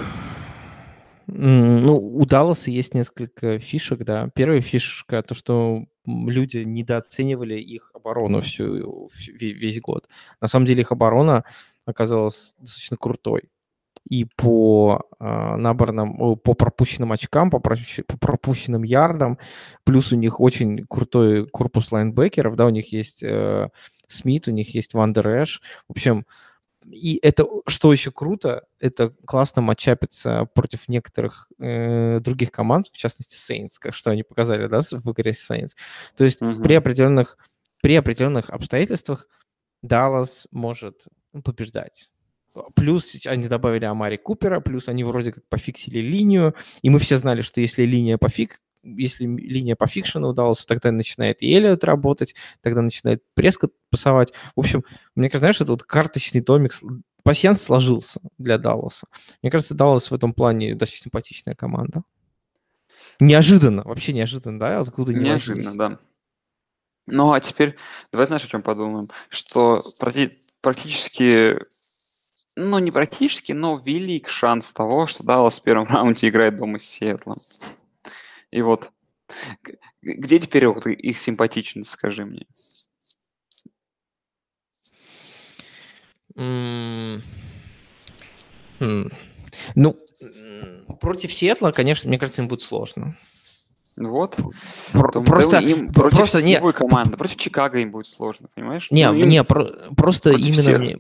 [1.26, 4.30] ну, у Далласа есть несколько фишек, да.
[4.34, 10.08] Первая фишка то, что люди недооценивали их оборону всю, весь год.
[10.40, 11.44] На самом деле их оборона
[11.86, 13.50] оказалась достаточно крутой.
[14.08, 15.24] И по э,
[15.56, 17.76] набранным, по пропущенным очкам, по, по
[18.18, 19.38] пропущенным ярдам,
[19.84, 23.68] плюс у них очень крутой корпус лайнбекеров, да, у них есть э,
[24.08, 25.62] Смит, у них есть Вандер Эш.
[25.88, 26.26] В общем,
[26.86, 33.36] и это, что еще круто, это классно матчапиться против некоторых э, других команд, в частности
[33.36, 35.76] Saints, как что они показали, да, в игре Saints.
[36.16, 36.62] То есть uh-huh.
[36.62, 37.36] при определенных
[37.82, 39.28] при определенных обстоятельствах
[39.82, 41.06] Даллас может
[41.44, 42.10] побеждать.
[42.74, 47.42] Плюс они добавили Амари Купера, плюс они вроде как пофиксили линию, и мы все знали,
[47.42, 52.82] что если линия пофик, если линия по фикшену удалась, тогда начинает и Эллиот работать, тогда
[52.82, 54.32] начинает Прескот пасовать.
[54.56, 54.84] В общем,
[55.14, 56.72] мне кажется, знаешь, это вот карточный домик,
[57.22, 59.06] пассианс сложился для Далласа.
[59.42, 62.02] Мне кажется, Даллас в этом плане достаточно симпатичная команда.
[63.20, 64.80] Неожиданно, вообще неожиданно, да?
[64.80, 65.98] Откуда не Неожиданно, да.
[67.06, 67.76] Ну, а теперь
[68.12, 69.08] давай знаешь, о чем подумаем?
[69.28, 69.82] Что
[70.60, 71.58] практически
[72.60, 76.82] ну, не практически, но велик шанс того, что Даллас в первом раунде играет дома с
[76.82, 77.38] Сиэтлом.
[78.50, 78.90] И вот,
[80.02, 82.46] где теперь вот их симпатичность, скажи мне?
[86.36, 87.22] Хм.
[89.74, 89.96] Ну,
[91.00, 93.16] против Сиэтла, конечно, мне кажется, им будет сложно.
[93.96, 94.38] Вот.
[94.92, 98.90] Про- просто им против просто не команды, против Чикаго им будет сложно, понимаешь?
[98.90, 99.28] Не, ну, им...
[99.28, 100.98] не, про- просто именно мне,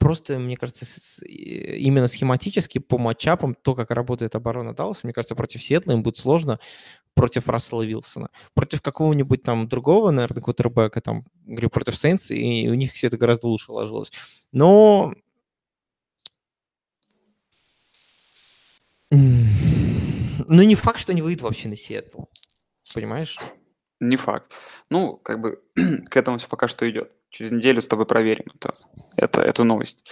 [0.00, 0.86] просто, мне кажется,
[1.26, 6.16] именно схематически по матчапам, то, как работает оборона Далласа, мне кажется, против Сиэтла им будет
[6.16, 6.58] сложно
[7.14, 8.30] против Рассела Вилсона.
[8.54, 13.18] Против какого-нибудь там другого, наверное, квотербека, там, говорю, против Сейнс, и у них все это
[13.18, 14.10] гораздо лучше ложилось.
[14.52, 15.14] Но...
[19.10, 22.22] Ну, не факт, что они выйдут вообще на Сиэтл.
[22.94, 23.38] Понимаешь?
[24.00, 24.50] Не факт.
[24.88, 25.62] Ну, как бы
[26.10, 27.12] к этому все пока что идет.
[27.28, 28.72] Через неделю с тобой проверим это,
[29.16, 30.10] это, эту новость.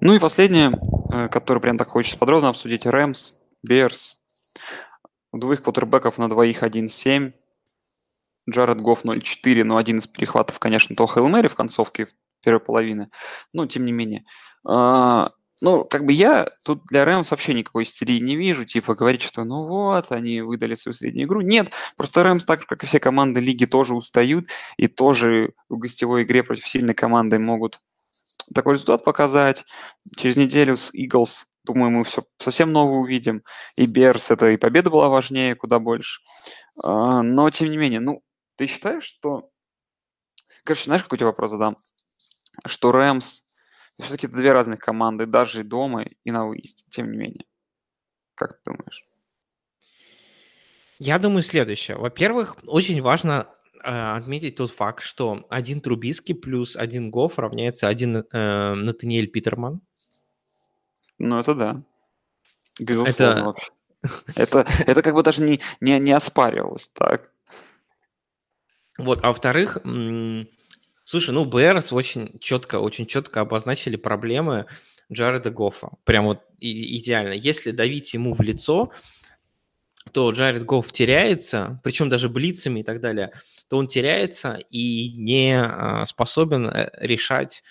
[0.00, 0.78] Ну и последнее,
[1.12, 2.86] э, которое прям так хочется подробно обсудить.
[2.86, 4.18] Рэмс, Берс.
[5.32, 7.32] У двоих квотербеков на двоих 1-7.
[8.48, 12.08] Джаред Гофф 0-4, но один из перехватов, конечно, то Хейл Мэри в концовке
[12.42, 13.10] первой половины.
[13.52, 14.24] Но, тем не менее.
[15.62, 19.44] Ну, как бы я тут для Рэмс вообще никакой истерии не вижу, типа говорить, что
[19.44, 21.42] ну вот, они выдали свою среднюю игру.
[21.42, 24.46] Нет, просто Рэмс, так же, как и все команды лиги, тоже устают,
[24.78, 27.80] и тоже в гостевой игре против сильной команды могут
[28.54, 29.64] такой результат показать.
[30.16, 33.42] Через неделю с Eagles, думаю, мы все совсем новое увидим.
[33.76, 36.22] И Берс, это и победа была важнее куда больше.
[36.84, 38.22] А, но, тем не менее, ну,
[38.56, 39.50] ты считаешь, что...
[40.64, 41.76] Короче, знаешь, какой у тебя вопрос задам?
[42.66, 43.42] Что Рэмс
[44.00, 47.44] все-таки это две разных команды, даже дома и на выезде, тем не менее.
[48.34, 49.04] Как ты думаешь?
[50.98, 51.96] Я думаю следующее.
[51.96, 53.48] Во-первых, очень важно
[53.82, 59.80] э, отметить тот факт, что один Трубиски плюс один Гоф равняется один э, Натаниэль Питерман.
[61.18, 61.82] Ну, это да.
[62.78, 63.44] Безусловно, это...
[63.44, 63.70] вообще.
[64.34, 67.30] Это, это как бы даже не, не, не оспаривалось, так?
[68.96, 69.78] Вот, а во-вторых,
[71.10, 74.66] Слушай, ну, Берс очень четко, очень четко обозначили проблемы
[75.12, 75.90] Джареда Гоффа.
[76.04, 77.32] Прям вот идеально.
[77.32, 78.92] Если давить ему в лицо,
[80.12, 83.32] то Джаред Гофф теряется, причем даже блицами и так далее,
[83.68, 87.64] то он теряется и не а, способен э, решать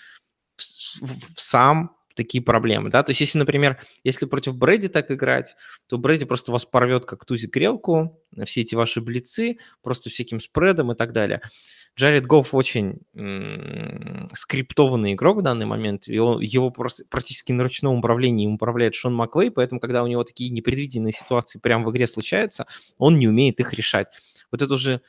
[1.34, 5.56] сам такие проблемы, да, то есть если, например, если против Брэди так играть,
[5.88, 10.92] то Брэди просто вас порвет как тузик грелку, все эти ваши блицы, просто всяким спредом
[10.92, 11.40] и так далее.
[11.96, 13.00] Джаред Гофф очень
[14.32, 16.06] скриптованный игрок в данный момент.
[16.06, 20.50] Его, его просто практически на ручном управлении управляет Шон Маквей, поэтому когда у него такие
[20.50, 24.06] непредвиденные ситуации прямо в игре случаются, он не умеет их решать.
[24.50, 25.00] Вот это уже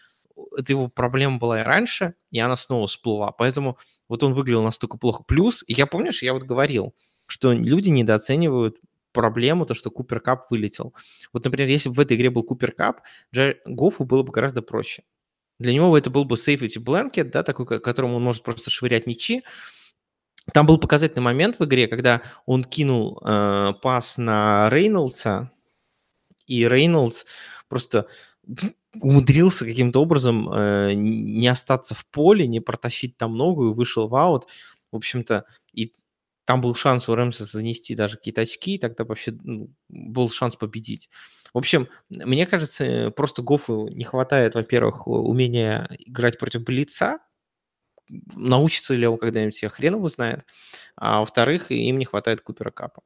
[0.58, 3.32] это его проблема была и раньше, и она снова всплыла.
[3.32, 3.78] Поэтому
[4.12, 5.24] вот он выглядел настолько плохо.
[5.24, 6.94] Плюс, я помнишь, я вот говорил,
[7.28, 8.76] что люди недооценивают
[9.14, 10.94] проблему, то, что Купер Кап вылетел.
[11.32, 13.04] Вот, например, если бы в этой игре был Купер Кап,
[13.66, 15.04] Гофу было бы гораздо проще.
[15.60, 19.44] Для него это был бы safety blanket, да, такой, которому он может просто швырять мячи.
[20.54, 25.52] Там был показательный момент в игре, когда он кинул э, пас на Рейнольдса,
[26.48, 27.24] и Рейнольдс
[27.70, 28.08] просто
[29.00, 34.16] умудрился каким-то образом э, не остаться в поле, не протащить там ногу и вышел в
[34.16, 34.48] аут.
[34.92, 35.94] В общем-то, и
[36.46, 40.56] там был шанс у Рэмса занести даже какие-то очки, и тогда вообще ну, был шанс
[40.56, 41.10] победить.
[41.54, 47.20] В общем, мне кажется, просто Гофу не хватает, во-первых, умения играть против Блица,
[48.36, 50.46] научится ли он когда-нибудь, я хрен его знает,
[50.96, 53.04] а во-вторых, им не хватает Купера Капа.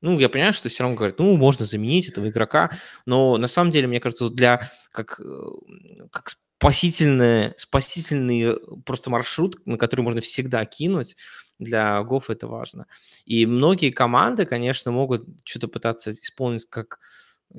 [0.00, 2.70] Ну, я понимаю, что все равно говорят, ну, можно заменить этого игрока,
[3.06, 9.78] но на самом деле, мне кажется, для как, э, как спасительный, спасительный просто маршрут, на
[9.78, 11.16] который можно всегда кинуть,
[11.58, 12.86] для Гофа это важно.
[13.24, 16.98] И многие команды, конечно, могут что-то пытаться исполнить как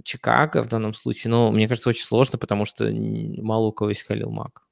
[0.04, 4.04] Чикаго в данном случае, но мне кажется, очень сложно, потому что мало у кого есть
[4.04, 4.64] Халил Мак.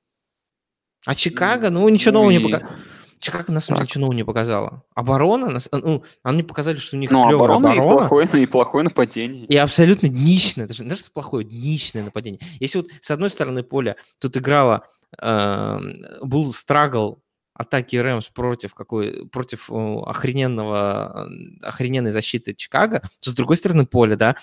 [1.05, 2.71] А Чикаго, ну, ничего нового не показало.
[3.19, 4.83] Чикаго, на самом деле, нового не показала.
[4.95, 7.73] Оборона, ну, они показали, что у них ну, оборона, оборона.
[7.73, 9.45] И плохое, и плохое нападение.
[9.45, 12.39] И абсолютно днищное, даже, даже плохое, днищное нападение.
[12.59, 14.83] Если вот с одной стороны поля тут играла,
[15.21, 15.79] э,
[16.23, 17.21] был страгл
[17.53, 21.29] атаки Рэмс против какой против охрененного
[21.61, 24.37] охрененной защиты Чикаго, то с другой стороны поля, да,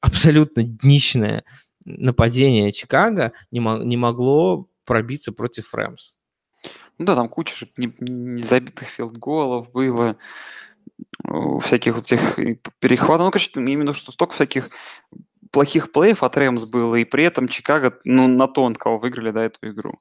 [0.00, 1.44] абсолютно днищное
[1.84, 6.14] нападение Чикаго не, мо- не могло пробиться против Рэмс.
[6.98, 7.88] Ну да, там куча же не,
[8.84, 10.16] филдголов было,
[11.62, 12.36] всяких вот этих
[12.78, 13.24] перехватов.
[13.24, 14.68] Ну, короче, именно что столько всяких
[15.50, 19.44] плохих плеев от Рэмс было, и при этом Чикаго, ну, на тон кого выиграли, да,
[19.44, 19.94] эту игру.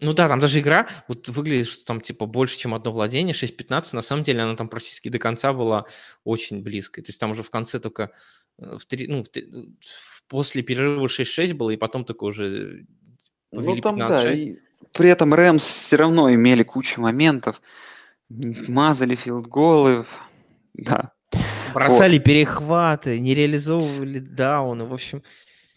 [0.00, 3.90] Ну да, там даже игра вот выглядит, что там типа больше, чем одно владение, 6-15.
[3.92, 5.84] На самом деле она там практически до конца была
[6.24, 7.02] очень близкой.
[7.02, 8.10] То есть там уже в конце только
[8.58, 12.86] э, в три, ну, в, после перерыва 6-6 было, и потом только уже
[13.52, 14.56] ну, там, да, и
[14.92, 17.60] при этом Рэмс все равно имели кучу моментов,
[18.28, 20.04] мазали филдголы,
[20.74, 21.12] да.
[21.74, 22.24] Бросали вот.
[22.24, 25.22] перехваты, не реализовывали дауны, в общем.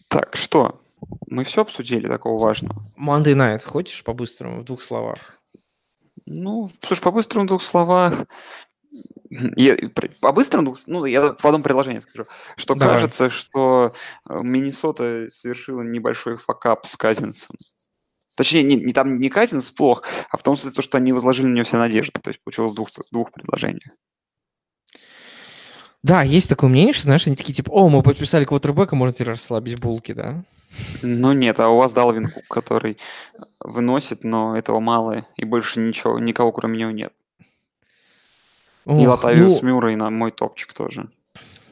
[0.08, 0.80] Так, что?
[1.26, 2.82] Мы все обсудили такого важного.
[2.98, 5.38] Monday Night, хочешь по-быстрому, в двух словах?
[6.26, 8.26] Ну, слушай, по-быстрому в двух словах.
[9.56, 9.76] Я,
[10.20, 12.94] по-быстрому, ну, я в одном предложении скажу, что Давай.
[12.94, 13.90] кажется, что
[14.28, 17.56] э, Миннесота совершила небольшой факап с Казинсом.
[18.36, 21.46] Точнее, не, не там не Казинс плох, а в том смысле, то, что они возложили
[21.46, 22.20] на него все надежды.
[22.20, 23.92] То есть получилось двух, двух предложениях.
[26.02, 29.28] Да, есть такое мнение, что, знаешь, они такие, типа, о, мы подписали квотербека, можно теперь
[29.30, 30.44] расслабить булки, да?
[31.02, 32.98] Ну нет, а у вас Далвин Кук, который
[33.60, 37.12] выносит, но этого мало, и больше ничего, никого кроме него нет.
[38.86, 41.08] И Ох, Латавиус ну, Мюррей на мой топчик тоже.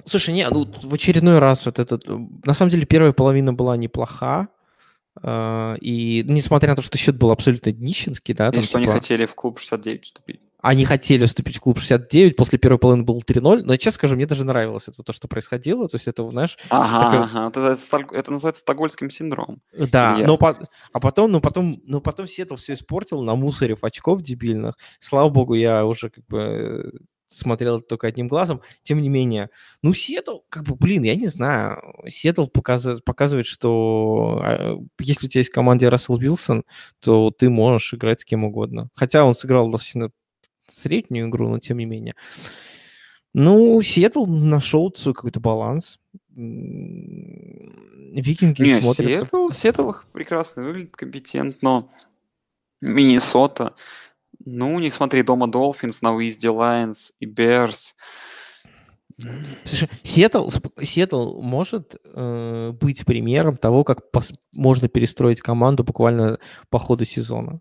[0.07, 2.09] слушай, не, ну в очередной раз вот этот...
[2.09, 4.49] э, На самом деле первая половина была неплоха,
[5.21, 8.95] и несмотря на то, что счет был абсолютно днищенский, да, И там что они типа,
[8.99, 10.41] хотели в клуб 69 вступить.
[10.63, 14.27] они хотели вступить в клуб 69, после первой половины был 3-0, но, честно скажу, мне
[14.27, 17.49] даже нравилось это то, что происходило, то есть это, знаешь, Ага, такое- ага.
[17.49, 19.61] Это, сталь- это называется стокгольским синдромом.
[19.77, 20.57] Да, Я- но по-
[20.93, 24.77] а потом, ну потом, ну потом Сиэтл все испортил, намусорив очков дебильных.
[24.99, 26.91] Слава богу, я уже как бы э,
[27.37, 28.63] смотрел только одним глазом.
[28.83, 29.51] Тем не менее,
[29.83, 31.83] ну Сиэтл, как бы, блин, я не знаю.
[32.07, 36.65] Сиэтл показывает, показывает, что э, если у тебя есть в команде Рассел Вилсон,
[37.01, 38.89] то ты можешь играть с кем угодно.
[38.95, 40.11] Хотя он сыграл достаточно
[40.67, 42.15] среднюю игру, но тем не менее.
[43.35, 45.99] Ну, Сиэтл нашел свой какой-то баланс.
[46.35, 49.25] Викинги Нет, смотрятся...
[49.25, 51.89] Сиэтл, Сиэтл прекрасно выглядит, компетентно.
[52.83, 53.75] Миннесота.
[54.45, 57.95] Ну, у них, смотри, дома Долфинс, на выезде Лайонс и Берс.
[59.65, 60.49] Слушай, Сиэтл,
[60.81, 66.39] Сиэтл может э, быть примером того, как пос- можно перестроить команду буквально
[66.71, 67.61] по ходу сезона.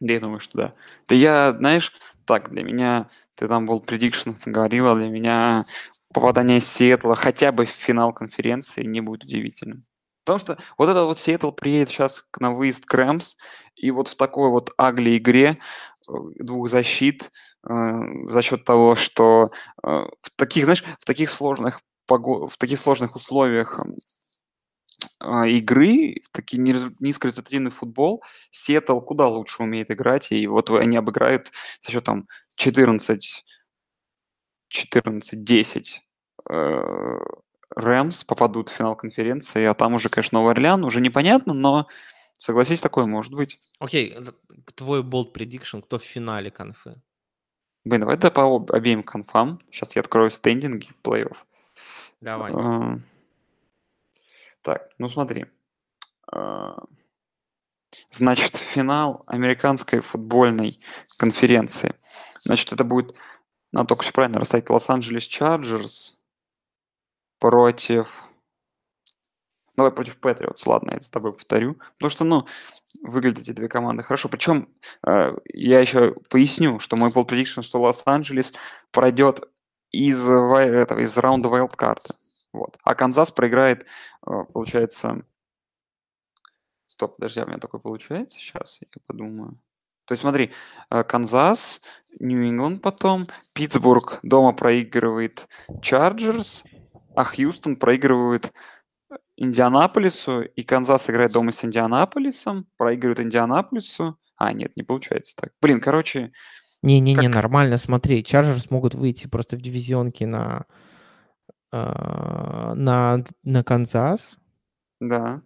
[0.00, 0.72] Да, я думаю, что да.
[1.08, 1.92] Да я, знаешь,
[2.24, 5.64] так, для меня, ты там был предикшн говорила, для меня
[6.12, 9.84] попадание Сиэтла хотя бы в финал конференции не будет удивительным.
[10.28, 13.36] Потому что вот это вот Сиэтл приедет сейчас на выезд к Рэмс,
[13.76, 15.56] и вот в такой вот агли игре
[16.06, 17.30] э, двух защит
[17.66, 17.72] э,
[18.28, 19.52] за счет того, что
[19.82, 23.82] э, в таких, знаешь, в таких сложных в таких сложных условиях
[25.20, 26.62] а, игры, такие
[27.00, 32.26] низкорезультативный футбол, Сиэтл куда лучше умеет играть, и вот они обыграют за счет там
[32.56, 33.44] 14
[34.70, 36.00] 14-10
[36.50, 37.18] э,
[37.74, 41.86] Рэмс попадут в финал конференции, а там уже, конечно, Новый Орлеан, уже непонятно, но
[42.38, 43.56] согласись, такое может быть.
[43.78, 44.32] Окей, т-
[44.74, 47.00] твой болт prediction, кто в финале конфы?
[47.84, 49.58] Блин, давай да по об- обеим конфам.
[49.70, 51.36] Сейчас я открою стендинги плей-офф.
[52.20, 52.52] Давай.
[52.54, 52.98] А,
[54.62, 55.46] Так, ну смотри.
[56.32, 56.82] А,
[58.10, 60.78] Значит, финал американской футбольной
[61.18, 61.94] конференции.
[62.44, 63.14] Значит, это будет,
[63.72, 66.17] надо только все правильно расставить, Лос-Анджелес Чарджерс
[67.38, 68.24] против...
[69.76, 71.78] Давай против Патриотс, ладно, я с тобой повторю.
[71.98, 72.46] Потому что, ну,
[73.02, 74.28] выглядят эти две команды хорошо.
[74.28, 74.68] Причем
[75.04, 78.54] я еще поясню, что мой был prediction, что Лос-Анджелес
[78.90, 79.48] пройдет
[79.90, 82.14] из, этого, из раунда wildcard а.
[82.52, 82.78] Вот.
[82.82, 83.86] А Канзас проиграет,
[84.26, 85.22] э, получается...
[86.86, 88.38] Стоп, подожди, а у меня такое получается?
[88.38, 89.52] Сейчас я подумаю.
[90.06, 90.52] То есть смотри,
[90.90, 91.82] э, Канзас,
[92.18, 95.46] Нью-Ингланд потом, Питтсбург дома проигрывает
[95.82, 96.64] Чарджерс,
[97.18, 98.52] а Хьюстон проигрывает
[99.36, 104.16] Индианаполису, и Канзас играет дома с Индианаполисом, проигрывает Индианаполису.
[104.36, 105.50] А, нет, не получается так.
[105.60, 106.30] Блин, короче,
[106.82, 110.66] Не-не-не, как- нормально, смотри, Чарджерс могут выйти просто в дивизионке на,
[111.72, 114.38] а, на, на Канзас.
[115.00, 115.42] да,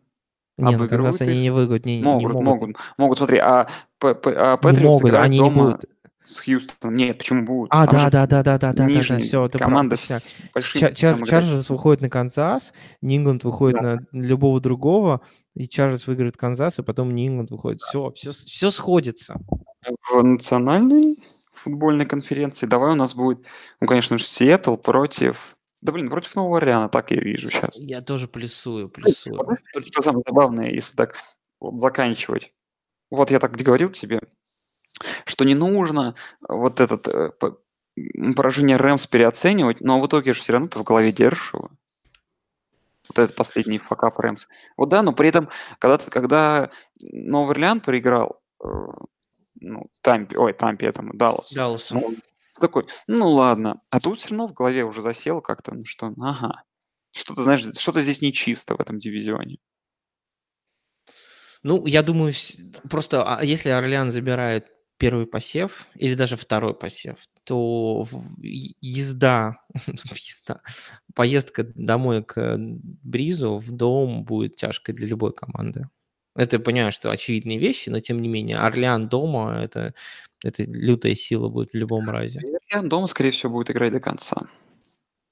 [0.59, 1.41] Не, на Канзас Обыгрывают они их?
[1.41, 2.45] не выиграют, не, не могут, могут.
[2.45, 3.62] могут, могут, смотри, а,
[4.03, 5.91] а Не Патриотс могут, играет они не дома будут.
[6.25, 6.97] С Хьюстоном.
[6.97, 7.70] Нет, почему будут?
[7.73, 10.95] А, да, да, да, да, да, да, да, да, все, прав, команда с большим.
[10.95, 15.20] Чарджерс выходит на Канзас, Нью-Ингланд выходит на любого другого,
[15.55, 17.81] и Чарджерс выиграет Канзас, и потом Нью-Ингланд выходит.
[17.81, 19.41] Все, все, все сходится.
[20.11, 21.16] в национальной
[21.53, 22.66] футбольной конференции.
[22.66, 23.45] Давай у нас будет,
[23.81, 25.57] ну, конечно же, Сиэтл против...
[25.81, 27.77] Да, блин, против Нового Орлеана, так я вижу сейчас.
[27.77, 29.59] Я тоже плюсую, плюсую.
[29.87, 31.16] Что самое забавное, если так
[31.61, 32.53] вот заканчивать.
[33.11, 34.20] Вот я так говорил тебе,
[35.24, 36.14] что не нужно
[36.47, 37.30] вот этот э,
[38.34, 41.70] поражение Рэмс переоценивать, но в итоге же все равно ты в голове держишь его.
[43.09, 44.47] Вот этот последний факап Рэмс.
[44.76, 46.70] Вот да, но при этом, когда, когда
[47.01, 48.68] Новый Орлеан проиграл, э,
[49.61, 51.95] ну, Тампе, ой, Тампе этому, Далласу, Далласу.
[51.95, 52.16] ну,
[52.61, 53.80] такой, ну ладно.
[53.90, 56.62] А тут все равно в голове уже засело как-то, ну что, ага.
[57.14, 59.59] Что-то, знаешь, что-то здесь нечисто в этом дивизионе.
[61.62, 62.32] Ну, я думаю,
[62.90, 64.72] просто а если Орлеан забирает
[65.03, 68.07] первый посев или даже второй посев, то
[68.38, 69.57] езда,
[70.14, 70.61] езда,
[71.14, 72.57] поездка домой к
[73.03, 75.88] Бризу в дом будет тяжкой для любой команды.
[76.36, 79.92] Это я понимаю, что очевидные вещи, но тем не менее, Орлеан дома это,
[80.44, 82.38] это лютая сила будет в любом разе.
[82.38, 84.36] Орлеан дома, скорее всего, будет играть до конца.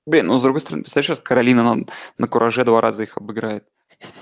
[0.04, 1.82] Блин, ну с другой стороны, представляешь, сейчас Каролина на,
[2.18, 3.68] на кураже два раза их обыграет.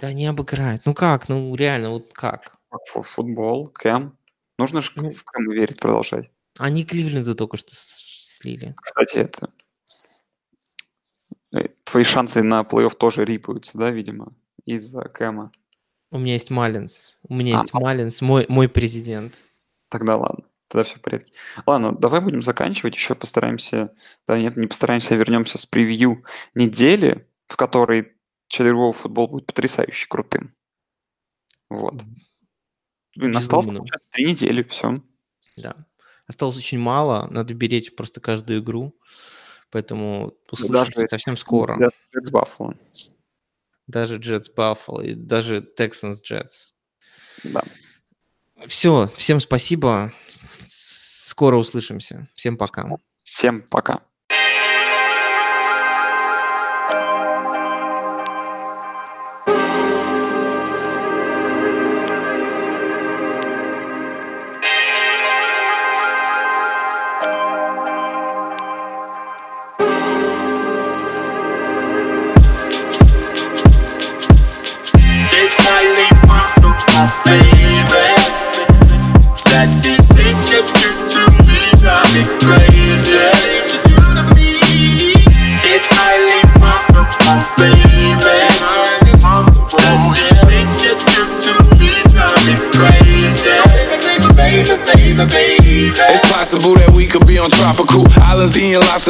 [0.02, 0.82] Да не обыграет.
[0.84, 1.30] Ну как?
[1.30, 2.58] Ну реально, вот как?
[2.90, 4.17] Фу- Футбол, Кэм.
[4.58, 5.10] Нужно же Ну.
[5.10, 6.30] в Кэм верить продолжать.
[6.58, 8.74] Они Кливленду только что слили.
[8.82, 9.50] Кстати, это...
[11.52, 14.34] э, Твои шансы на плей-офф тоже рипаются, да, видимо?
[14.66, 15.50] из-за Кэма?
[16.10, 17.16] У меня есть Малинс.
[17.22, 17.60] У меня А.
[17.62, 19.46] есть Малинс, мой, мой президент.
[19.88, 20.44] Тогда ладно.
[20.68, 21.32] Тогда все в порядке.
[21.64, 22.94] Ладно, давай будем заканчивать.
[22.94, 23.94] Еще постараемся...
[24.26, 28.12] Да нет, не постараемся, а вернемся с превью недели, в которой
[28.48, 30.54] четверговый футбол будет потрясающе крутым.
[31.70, 32.02] Вот.
[33.34, 34.94] Осталось, получается, три недели, все.
[35.58, 35.74] Да.
[36.26, 38.94] Осталось очень мало, надо беречь просто каждую игру.
[39.70, 41.90] Поэтому услышимся даже- совсем скоро.
[42.14, 42.76] Jets Buffalo.
[43.86, 46.72] Даже Jets Buffalo и даже Texans Jets.
[47.44, 47.62] Да.
[48.66, 50.12] Все, всем спасибо.
[50.58, 52.28] Скоро услышимся.
[52.34, 52.88] Всем пока.
[53.22, 54.02] Всем пока.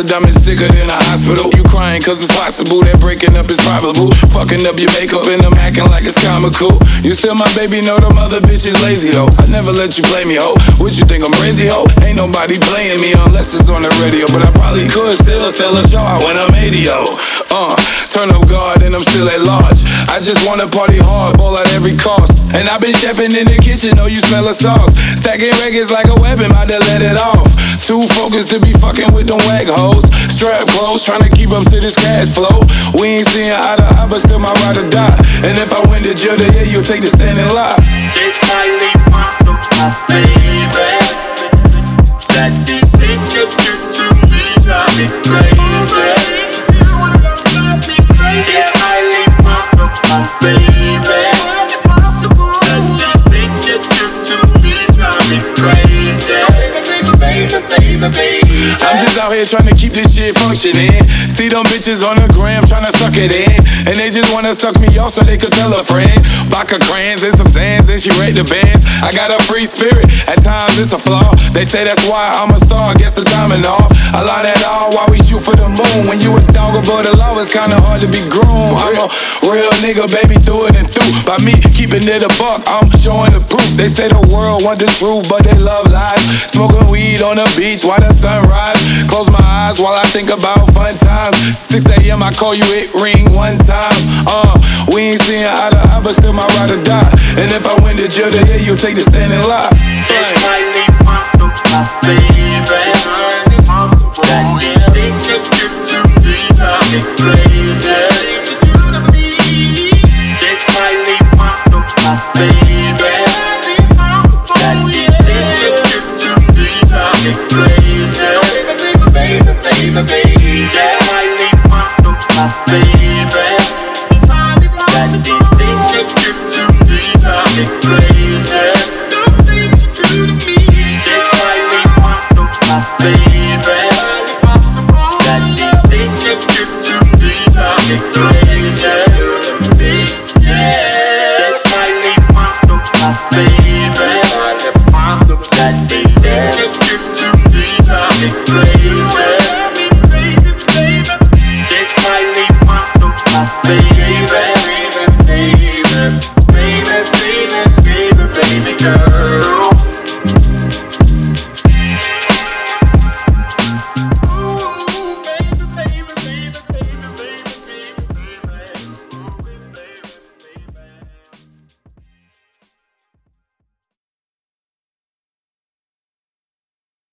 [0.09, 1.53] Diamonds sicker than a hospital.
[1.53, 4.09] You crying cause it's possible that breaking up is probable.
[4.33, 6.81] Fucking up your makeup and I'm acting like it's comical.
[7.05, 9.29] You still my baby, know the mother bitches lazy though.
[9.37, 10.57] I never let you play me, ho.
[10.81, 11.85] What you think I'm crazy, ho?
[12.01, 14.25] Ain't nobody playing me unless it's on the radio.
[14.33, 16.97] But I probably could still sell a show out when I'm 80, yo.
[17.53, 17.77] Uh,
[18.19, 19.79] turn up guard and I'm still at large.
[20.11, 22.35] I just wanna party hard, ball at every cost.
[22.51, 24.91] And I've been chefing in the kitchen, know you smell a sauce.
[25.23, 27.47] Stacking records like a weapon, about to let it off.
[27.79, 30.03] Too focused to be fucking with them wag hoes.
[30.35, 32.67] Strap close, trying to keep up to this cash flow.
[32.99, 35.15] We ain't seeing eye to eye, but still my ride or die.
[35.47, 37.79] And if I win the jail, then yeah, you'll take the stand and lie.
[38.19, 40.48] It's highly possible,
[59.49, 60.93] trying to keep this shit functioning.
[61.33, 63.57] See them bitches on the gram trying to suck it in.
[63.89, 66.13] And they just wanna suck me off so they could tell a friend.
[66.53, 68.85] Baka crayons and some Zans and she rate the bands.
[69.01, 71.33] I got a free spirit, at times it's a flaw.
[71.57, 73.89] They say that's why I'm a star, guess the diamond off.
[74.13, 76.01] I lie that all while we shoot for the moon.
[76.05, 78.77] When you a dog above the law, it's kinda hard to be groomed.
[78.85, 79.09] I'm a
[79.49, 81.09] real nigga, baby, through it and through.
[81.25, 83.65] By me keeping it a buck, I'm showing the proof.
[83.81, 86.21] They say the world want the truth, but they love lies.
[86.53, 88.81] Smoking weed on the beach while the sun rise.
[89.09, 91.39] Close my eyes while I think about fun times.
[91.69, 92.23] 6 a.m.
[92.23, 93.99] I call you, it ring one time.
[94.27, 94.59] Uh,
[94.95, 97.11] we ain't seeing eye to eye, but still my ride or die.
[97.39, 99.71] And if I win the jail, then yeah, you take the stand and lie.
[99.73, 100.09] It's